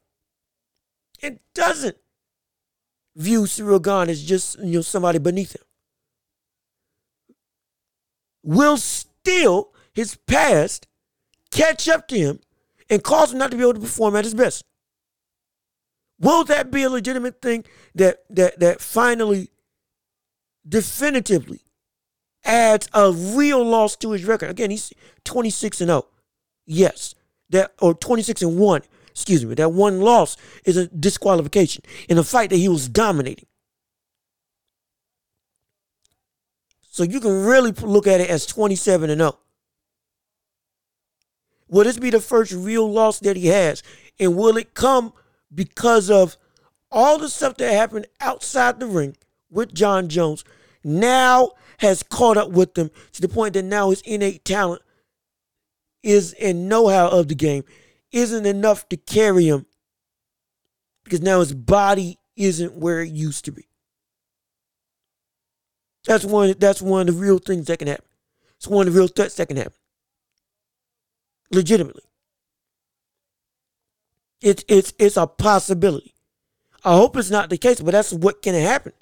[1.20, 1.96] it doesn't
[3.16, 5.62] view Ciryl Gane as just you know somebody beneath him.
[8.42, 10.86] Will still his past
[11.50, 12.40] catch up to him
[12.90, 14.64] and cause him not to be able to perform at his best?
[16.18, 19.50] Will that be a legitimate thing that that that finally
[20.68, 21.60] definitively
[22.44, 24.50] adds a real loss to his record.
[24.50, 24.92] Again, he's
[25.24, 26.06] 26 and 0.
[26.66, 27.14] Yes.
[27.50, 28.82] That or 26 and 1.
[29.12, 29.54] Excuse me.
[29.54, 33.46] That one loss is a disqualification in a fight that he was dominating.
[36.90, 39.38] So you can really look at it as 27 and 0.
[41.68, 43.82] Will this be the first real loss that he has?
[44.20, 45.12] And will it come
[45.54, 46.36] because of
[46.90, 49.16] all the stuff that happened outside the ring
[49.50, 50.44] with Jon Jones?
[50.84, 54.82] Now has caught up with them to the point that now his innate talent
[56.02, 57.64] is and know-how of the game
[58.12, 59.66] isn't enough to carry him
[61.04, 63.68] because now his body isn't where it used to be.
[66.04, 66.54] That's one.
[66.58, 68.04] That's one of the real things that can happen.
[68.56, 69.72] It's one of the real threats that can happen.
[71.52, 72.02] Legitimately,
[74.40, 76.14] it's it's it's a possibility.
[76.84, 78.92] I hope it's not the case, but that's what can happen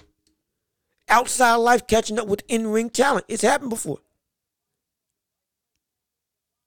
[1.11, 3.25] outside life catching up with in ring talent.
[3.27, 3.99] It's happened before.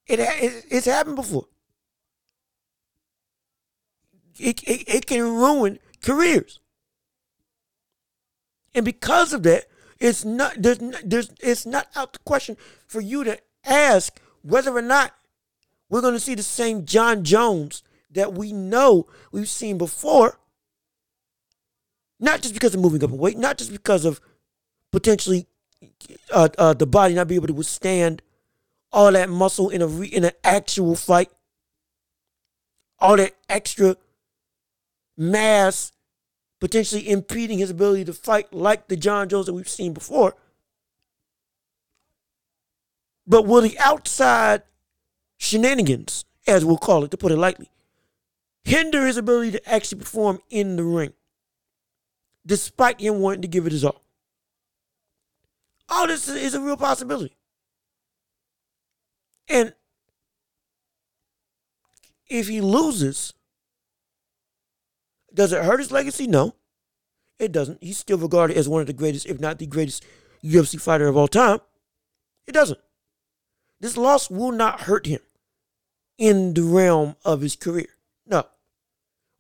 [0.07, 1.47] It, it, it's happened before.
[4.39, 6.61] It, it, it can ruin careers.
[8.75, 9.67] And because of that,
[10.01, 12.57] it's not there's, there's it's not out the question
[12.87, 15.13] for you to ask whether or not
[15.89, 20.41] we're going to see the same Jon Jones that we know we've seen before.
[22.21, 24.21] Not just because of moving up in weight, not just because of
[24.93, 25.47] potentially
[26.33, 28.23] uh, uh, the body not be able to withstand
[28.93, 31.31] all that muscle in a re- in an actual fight.
[32.99, 33.97] all that extra
[35.17, 35.93] mass
[36.61, 40.35] potentially impeding his ability to fight like the Jon Jones that we've seen before.
[43.27, 44.63] But will the outside
[45.39, 47.71] shenanigans, as we'll call it, to put it lightly,
[48.65, 51.13] hinder his ability to actually perform in the ring,
[52.47, 54.03] despite him wanting to give it his all?
[55.89, 57.37] All this is a real possibility.
[59.49, 59.75] And
[62.27, 63.35] if he loses,
[65.35, 66.27] does it hurt his legacy?
[66.27, 66.55] No,
[67.39, 67.83] it doesn't.
[67.83, 70.05] He's still regarded as one of the greatest, if not the greatest,
[70.45, 71.59] UFC fighter of all time.
[72.47, 72.79] It doesn't.
[73.81, 75.21] This loss will not hurt him
[76.19, 77.89] in the realm of his career.
[78.27, 78.45] No.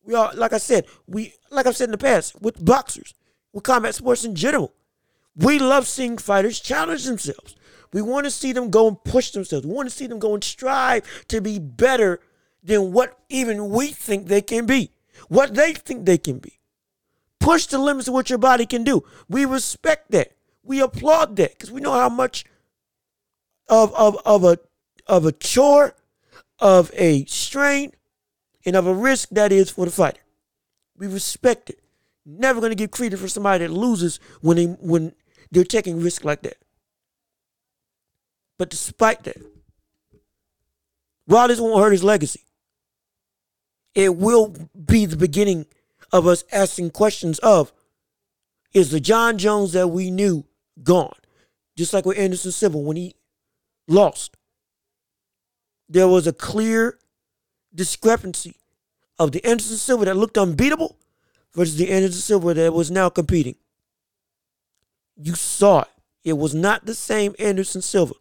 [0.03, 3.15] We are, like I said, we like I've said in the past, with boxers,
[3.53, 4.75] with combat sports in general,
[5.37, 7.55] we love seeing fighters challenge themselves.
[7.93, 9.67] We want to see them go and push themselves.
[9.67, 12.21] We want to see them go and strive to be better
[12.63, 14.91] than what even we think they can be
[15.29, 16.59] what they think they can be.
[17.41, 19.05] Push the limits of what your body can do.
[19.29, 20.33] We respect that.
[20.63, 22.45] We applaud that because we know how much
[23.69, 24.59] of, of, of a
[25.07, 25.95] of a chore,
[26.59, 27.93] of a strain,
[28.65, 30.21] and of a risk that is for the fighter.
[30.97, 31.81] We respect it.
[32.25, 35.13] Never gonna give credit for somebody that loses when they when
[35.51, 36.57] they're taking risk like that.
[38.59, 39.37] But despite that,
[41.27, 42.41] this won't hurt his legacy,
[43.95, 44.55] it will
[44.87, 45.67] be the beginning
[46.13, 47.73] of us asking questions of
[48.73, 50.45] is the Jon Jones that we knew
[50.83, 51.15] gone?
[51.77, 53.15] Just like with Anderson Silva when he
[53.87, 54.37] lost.
[55.89, 56.99] There was a clear
[57.75, 58.57] discrepancy
[59.19, 60.97] of the Anderson Silva that looked unbeatable
[61.55, 63.57] versus the Anderson Silva that was now competing.
[65.17, 65.89] You saw it.
[66.25, 68.15] It was not the same Anderson Silva.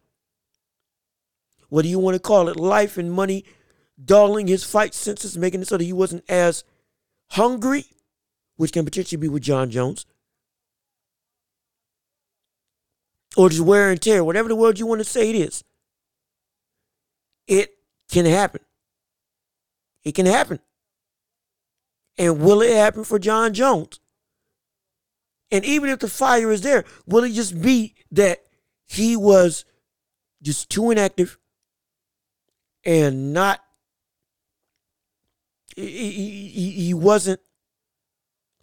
[1.69, 3.45] Whether you want to call it life and money
[4.03, 6.63] dulling his fight senses, making it so that he wasn't as
[7.31, 7.85] hungry,
[8.57, 10.05] which can potentially be with Jon Jones,
[13.35, 15.63] or just wear and tear, whatever the word you want to say it is.
[17.47, 17.75] It
[18.09, 18.61] can happen.
[20.03, 20.59] It can happen.
[22.17, 23.99] And will it happen for Jon Jones?
[25.51, 28.43] And even if the fire is there, will it just be that
[28.87, 29.65] he was
[30.41, 31.37] just too inactive
[32.85, 33.61] and not
[35.75, 37.39] he, he, he wasn't,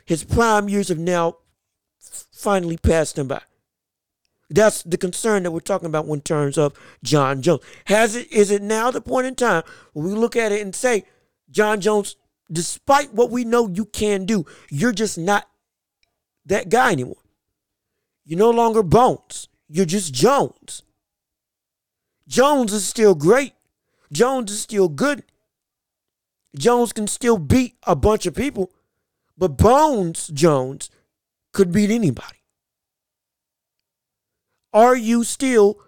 [0.04, 1.36] his prime years have now
[2.32, 3.42] finally passed him by.
[4.48, 7.62] That's the concern that we're talking about in terms of Jon Jones.
[7.84, 10.74] Has it is it now the point in time where we look at it and
[10.74, 11.04] say,
[11.50, 12.16] Jon Jones,
[12.50, 15.48] despite what we know you can do, you're just not
[16.46, 17.22] that guy anymore.
[18.24, 19.48] You're no longer Bones.
[19.68, 20.82] You're just Jones.
[22.26, 23.52] Jones is still great.
[24.12, 25.22] Jones is still good.
[26.56, 28.72] Jones can still beat a bunch of people,
[29.38, 30.90] but Bones Jones
[31.52, 32.38] could beat anybody.
[34.72, 35.80] Are you still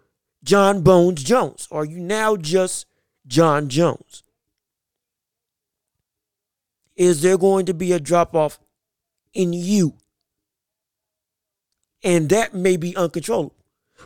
[0.42, 1.68] Jon Bones Jones?
[1.70, 2.86] Are you now just
[3.26, 4.22] Jon Jones?
[6.96, 8.58] Is there going to be a drop off
[9.32, 9.94] in you?
[12.04, 13.54] And that may be uncontrollable.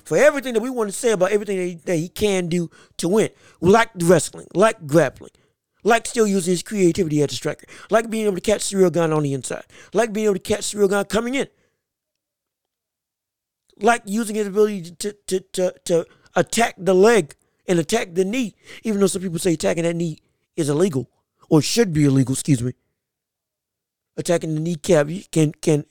[0.04, 3.30] For everything that we want to say about everything that he, can do to win,
[3.60, 5.30] like wrestling, like grappling,
[5.86, 8.90] like still using his creativity as a striker, like being able to catch the real
[8.90, 9.64] gun on the inside,
[9.94, 11.46] like being able to catch the real gun coming in,
[13.80, 16.04] like using his ability to, to, to, to
[16.34, 17.36] attack the leg
[17.68, 20.18] and attack the knee, even though some people say attacking that knee
[20.56, 21.08] is illegal
[21.48, 22.72] or should be illegal, excuse me.
[24.16, 25.84] Attacking the kneecap can can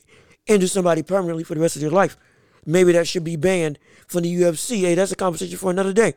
[0.45, 2.17] injure somebody permanently for the rest of their life.
[2.65, 4.81] Maybe that should be banned from the UFC.
[4.81, 6.15] Hey, that's a conversation for another day.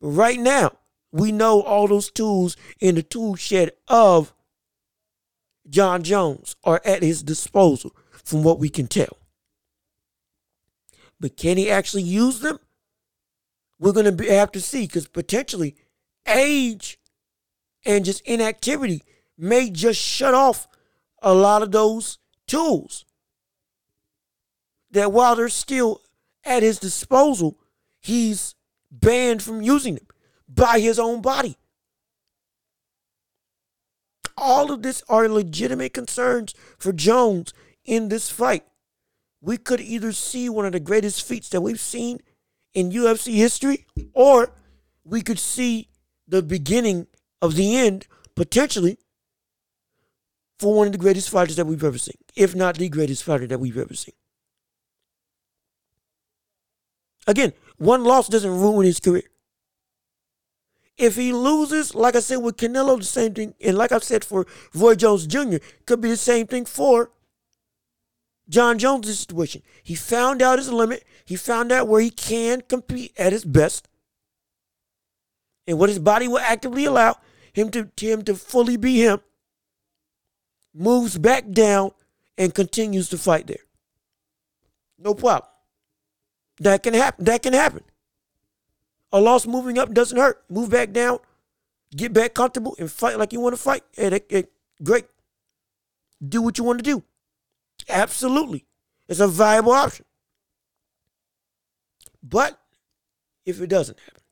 [0.00, 0.72] But right now,
[1.12, 4.34] we know all those tools in the tool shed of
[5.68, 7.94] Jon Jones are at his disposal,
[8.24, 9.16] from what we can tell.
[11.20, 12.58] But can he actually use them?
[13.78, 15.76] We're going to have to see because potentially
[16.26, 16.98] age
[17.86, 19.02] and just inactivity
[19.36, 20.66] may just shut off
[21.22, 23.04] a lot of those tools.
[24.90, 26.02] That while they're still
[26.44, 27.58] at his disposal,
[28.00, 28.54] he's
[28.90, 30.07] banned from using them
[30.48, 31.56] by his own body.
[34.36, 37.52] All of this are legitimate concerns for Jones
[37.84, 38.64] in this fight.
[39.40, 42.20] We could either see one of the greatest feats that we've seen
[42.74, 44.52] in UFC history, or
[45.04, 45.88] we could see
[46.26, 47.06] the beginning
[47.40, 48.98] of the end, potentially,
[50.58, 53.46] for one of the greatest fighters that we've ever seen, if not the greatest fighter
[53.46, 54.14] that we've ever seen.
[57.26, 59.30] Again, one loss doesn't ruin his career.
[60.98, 64.24] If he loses, like I said with Canelo, the same thing, and like I said
[64.24, 67.12] for Roy Jones Jr., could be the same thing for
[68.48, 69.62] Jon Jones' situation.
[69.82, 71.04] He found out his limit.
[71.24, 73.88] He found out where he can compete at his best,
[75.68, 77.16] and what his body will actively allow
[77.52, 79.20] him to him to fully be him.
[80.74, 81.92] Moves back down
[82.36, 83.64] and continues to fight there.
[84.98, 85.50] No problem.
[86.60, 87.24] That can happen.
[87.24, 87.84] That can happen.
[89.12, 90.44] A loss moving up doesn't hurt.
[90.48, 91.18] Move back down,
[91.96, 93.82] get back comfortable, and fight like you want to fight.
[93.92, 94.48] Hey, that,
[94.82, 95.06] great.
[96.26, 97.02] Do what you want to do.
[97.88, 98.66] Absolutely.
[99.08, 100.04] It's a viable option.
[102.22, 102.60] But
[103.46, 104.22] if it doesn't happen,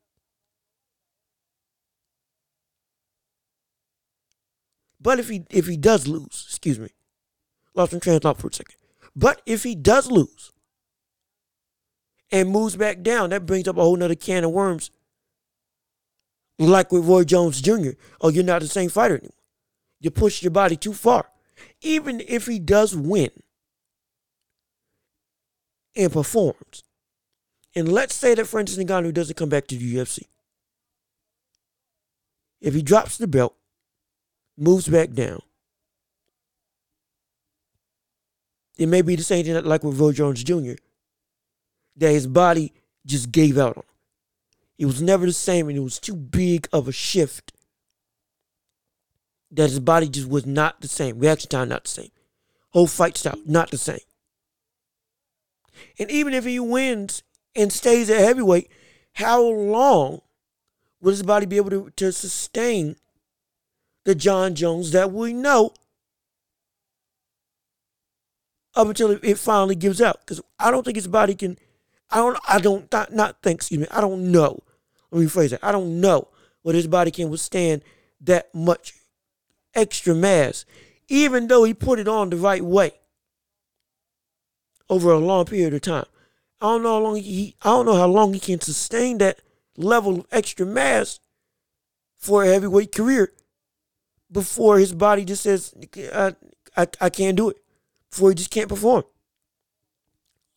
[5.00, 6.88] but if he if he does lose, excuse me,
[7.74, 8.76] lost my train for a second.
[9.14, 10.52] But if he does lose,
[12.30, 14.90] and moves back down, that brings up a whole nother can of worms.
[16.58, 17.90] Like with Roy Jones Jr.
[18.20, 19.32] Oh, you're not the same fighter anymore.
[20.00, 21.26] You pushed your body too far.
[21.82, 23.30] Even if he does win
[25.94, 26.82] and performs,
[27.74, 30.20] and let's say that Francis Ngannou doesn't come back to the UFC.
[32.60, 33.54] If he drops the belt,
[34.56, 35.42] moves back down,
[38.78, 40.74] it may be the same thing like with Roy Jones Jr
[41.96, 42.72] that his body
[43.04, 43.84] just gave out on.
[44.78, 47.52] It was never the same, and it was too big of a shift
[49.50, 51.18] that his body just was not the same.
[51.18, 52.10] Reaction time not the same.
[52.70, 54.00] Whole fight style not the same.
[55.98, 57.22] And even if he wins
[57.54, 58.70] and stays at heavyweight,
[59.14, 60.20] how long
[61.00, 62.96] will his body be able to, to sustain
[64.04, 65.72] the Jon Jones that we know
[68.74, 70.20] up until it finally gives out?
[70.20, 71.58] Because I don't think his body can
[72.10, 74.62] I don't, I don't, not, not think, excuse me, I don't know.
[75.10, 75.60] Let me phrase it.
[75.62, 76.28] I don't know
[76.62, 77.82] what his body can withstand
[78.20, 78.94] that much
[79.74, 80.64] extra mass,
[81.08, 82.92] even though he put it on the right way
[84.88, 86.06] over a long period of time.
[86.60, 89.40] I don't know how long he, I don't know how long he can sustain that
[89.76, 91.20] level of extra mass
[92.16, 93.32] for a heavyweight career
[94.30, 95.74] before his body just says,
[96.12, 96.34] I,
[96.76, 97.56] I, I can't do it,
[98.10, 99.04] before he just can't perform.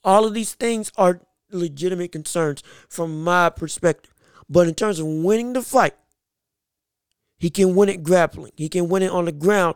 [0.03, 1.21] All of these things are
[1.51, 4.13] legitimate concerns from my perspective.
[4.49, 5.95] But in terms of winning the fight,
[7.37, 8.51] he can win it grappling.
[8.55, 9.75] He can win it on the ground,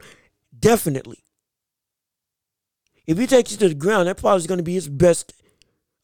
[0.57, 1.23] definitely.
[3.05, 5.33] If he takes it to the ground, that probably is going to be his best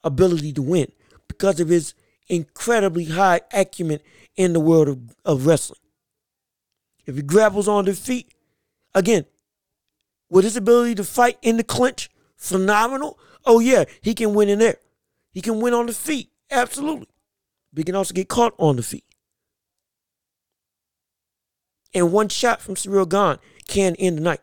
[0.04, 0.92] ability to win
[1.28, 1.94] because of his
[2.28, 4.00] incredibly high acumen
[4.36, 5.80] in the world of, of wrestling.
[7.06, 8.34] If he grapples on the feet,
[8.94, 9.26] again,
[10.30, 13.20] with his ability to fight in the clinch, phenomenal.
[13.46, 14.78] Oh yeah, he can win in there.
[15.32, 17.08] He can win on the feet, absolutely.
[17.72, 19.06] But he can also get caught on the feet.
[21.94, 24.42] And one shot from Ciryl Gane can end the night.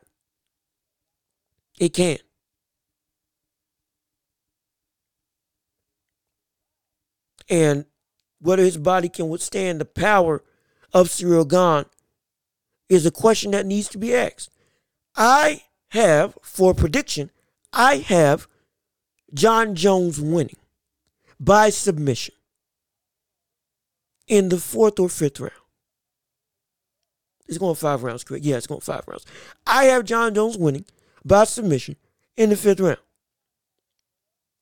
[1.78, 2.18] It can.
[7.48, 7.86] And
[8.40, 10.42] whether his body can withstand the power
[10.92, 11.88] of Ciryl Gane
[12.88, 14.50] is a question that needs to be asked.
[15.16, 17.30] I have, for prediction,
[17.72, 18.48] I have
[19.32, 20.56] Jon Jones winning
[21.38, 22.34] by submission
[24.26, 25.52] in the fourth or fifth round.
[27.48, 28.44] It's going five rounds, correct?
[28.44, 29.24] Yeah, it's going five rounds.
[29.66, 30.84] I have Jon Jones winning
[31.24, 31.96] by submission
[32.36, 32.98] in the fifth round.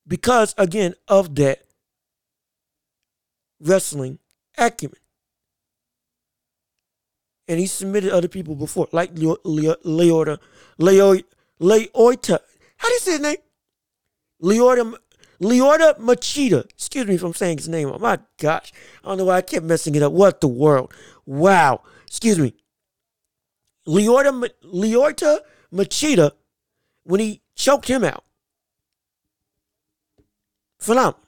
[0.07, 1.63] Because, again, of that
[3.59, 4.19] wrestling
[4.57, 4.99] acumen.
[7.47, 10.37] And he submitted other people before, like Leota, Leota,
[10.79, 12.39] Leota.
[12.77, 13.37] How do you say his name?
[14.41, 14.95] Leota
[15.41, 16.65] Lyoto Machida.
[16.71, 17.91] Excuse me if I'm saying his name.
[17.91, 18.71] Oh my gosh.
[19.03, 20.13] I don't know why I kept messing it up.
[20.13, 20.93] What the world?
[21.25, 21.81] Wow.
[22.07, 22.53] Excuse me.
[23.87, 25.39] Lyoto, Lyoto
[25.73, 26.31] Machida,
[27.03, 28.23] when he choked him out.
[30.79, 31.19] Phenomenal.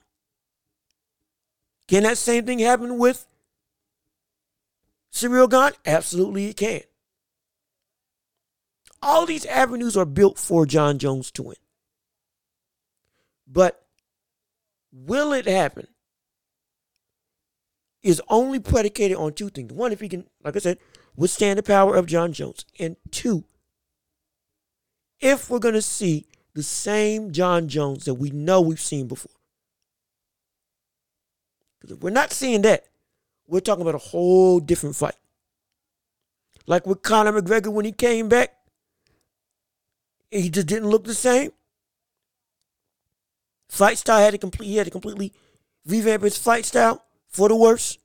[1.88, 3.26] Can that same thing happen with
[5.12, 5.72] Ciryl Gane?
[5.86, 6.82] Absolutely it can.
[9.02, 11.56] All these avenues are built for Jon Jones to win.
[13.46, 13.87] But
[15.06, 15.86] Will it happen?
[18.02, 19.72] Is only predicated on two things.
[19.72, 20.78] One, if he can, like I said,
[21.16, 22.64] withstand the power of Jon Jones.
[22.78, 23.44] And two,
[25.20, 29.32] if we're going to see the same Jon Jones that we know we've seen before.
[31.78, 32.84] Because if we're not seeing that,
[33.46, 35.14] we're talking about a whole different fight.
[36.66, 38.54] Like with Conor McGregor when he came back,
[40.30, 41.52] he just didn't look the same.
[43.68, 44.66] Fight style had to complete.
[44.66, 45.32] He had to completely
[45.86, 47.98] revamp his fight style for the worse.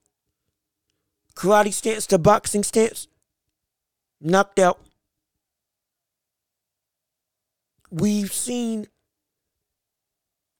[1.35, 3.07] karate stance to boxing stance,
[4.21, 4.79] knocked out.
[7.89, 8.87] We've seen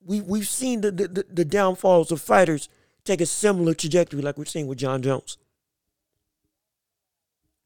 [0.05, 2.69] we we've seen the, the, the downfalls of fighters
[3.03, 5.37] take a similar trajectory like we're seeing with Jon Jones.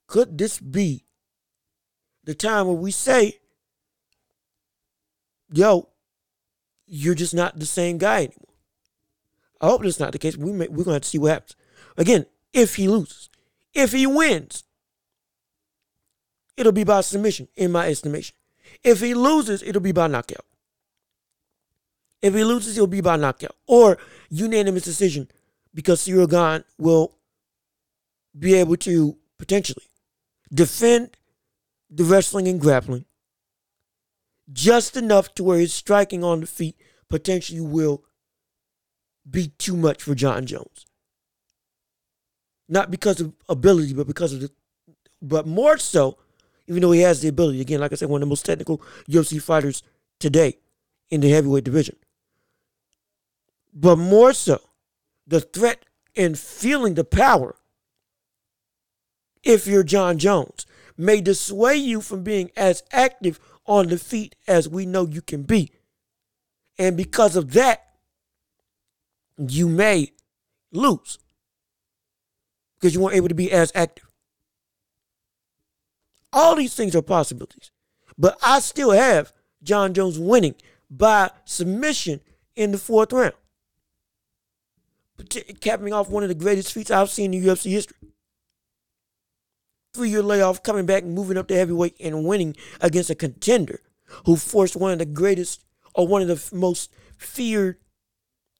[0.08, 1.04] Could this be
[2.24, 3.40] the time where we say,
[5.52, 5.90] yo,
[6.88, 8.54] you're just not the same guy anymore?
[9.62, 10.38] I hope that's not the case.
[10.38, 11.56] We may, we're going to have to see what happens.
[11.98, 13.30] Again, if he loses,
[13.74, 14.64] if he wins,
[16.56, 18.36] it'll be by submission, in my estimation.
[18.84, 20.46] If he loses, it'll be by knockout.
[22.22, 23.98] If he loses, it'll be by knockout or
[24.30, 25.28] unanimous decision
[25.74, 27.14] because Ciryl Gane will
[28.38, 29.86] be able to potentially
[30.54, 31.16] defend
[31.90, 33.06] the wrestling and grappling
[34.52, 36.76] just enough to where his striking on the feet
[37.10, 38.04] potentially will
[39.30, 40.86] be too much for Jon Jones.
[42.70, 44.52] Not because of ability, but because of the,
[45.22, 46.18] but more so,
[46.68, 47.62] even though he has the ability.
[47.62, 49.84] Again, like I said, one of the most technical UFC fighters
[50.20, 50.58] today
[51.10, 51.96] in the heavyweight division.
[53.74, 54.60] But more so,
[55.26, 57.56] the threat and feeling the power,
[59.44, 60.66] if you're Jon Jones,
[60.98, 65.44] may dissuade you from being as active on the feet as we know you can
[65.44, 65.72] be.
[66.80, 67.84] And because of that,
[69.38, 70.14] you may
[70.72, 71.20] lose
[72.76, 74.06] because you weren't able to be as active.
[76.34, 77.72] All these things are possibilities.
[78.18, 79.32] But I still have
[79.64, 80.56] Jon Jones winning
[80.90, 82.22] by submission
[82.56, 83.34] in the fourth round.
[85.62, 87.98] Capping off one of the greatest feats I've seen in UFC history.
[89.98, 93.80] Three year layoff, coming back, moving up to heavyweight, and winning against a contender
[94.28, 95.66] who forced one of the greatest
[95.96, 97.78] or one of the most feared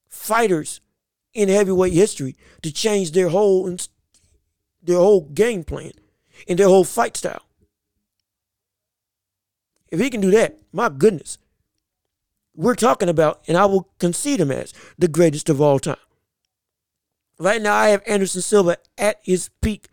[0.08, 0.80] fighters
[1.34, 3.72] in heavyweight history to change their whole
[4.82, 5.92] their whole game plan
[6.48, 7.44] and their whole fight style.
[9.92, 11.38] If he can do that, my goodness,
[12.56, 15.98] we're talking about, and I will concede him as the greatest of all time.
[17.38, 19.86] Right now, I have Anderson Silva at his peak.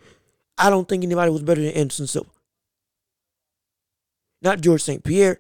[0.57, 2.29] I don't think anybody was better than Anderson Silva.
[4.41, 5.03] Not Georges St.
[5.03, 5.39] Pierre,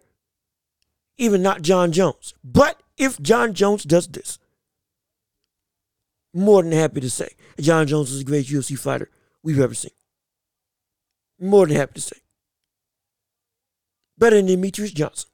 [1.17, 2.33] even not Jon Jones.
[2.43, 4.39] But if Jon Jones does this,
[6.33, 7.29] more than happy to say
[7.59, 9.09] Jon Jones is the greatest UFC fighter
[9.41, 9.91] we've ever seen.
[11.39, 12.17] More than happy to say.
[14.17, 15.29] Better than Demetrious Johnson.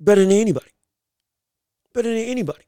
[0.00, 0.70] Better than anybody.
[1.92, 2.64] Better than anybody.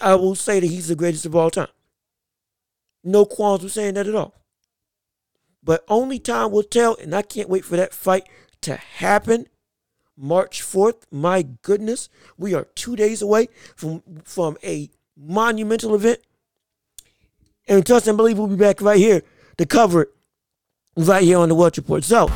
[0.00, 1.68] I will say that he's the greatest of all time.
[3.04, 4.34] No qualms with saying that at all.
[5.62, 8.28] But only time will tell, and I can't wait for that fight
[8.62, 9.46] to happen.
[10.16, 16.20] March 4th, my goodness, we are two days away from, from a monumental event.
[17.68, 19.22] And trust and believe we'll be back right here
[19.56, 20.08] to cover it
[20.96, 22.04] right here on the Welch Report.
[22.04, 22.30] So,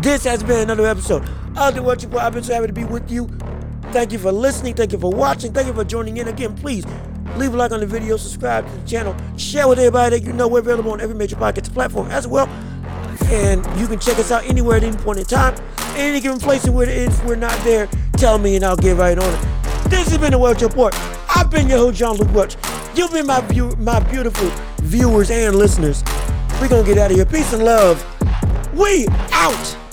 [0.00, 2.22] this has been another episode of the Welch Report.
[2.22, 3.26] I've been so happy to be with you.
[3.92, 4.74] Thank you for listening.
[4.74, 5.52] Thank you for watching.
[5.52, 6.28] Thank you for joining in.
[6.28, 6.84] Again, please
[7.36, 10.32] leave a like on the video, subscribe to the channel, share with everybody that you
[10.32, 10.48] know.
[10.48, 12.48] We're available on every major podcast platform as well.
[13.26, 15.56] And you can check us out anywhere at any point in time.
[15.96, 18.96] Any given place and where it is, we're not there, tell me and I'll get
[18.96, 19.40] right on it.
[19.90, 20.94] This has been the Welch Report.
[21.34, 22.56] I've been your host, John Luc Welch.
[22.94, 26.02] You've been my, view, my beautiful viewers and listeners.
[26.60, 27.26] We're to get out of here.
[27.26, 28.04] Peace and love.
[28.74, 29.85] We out.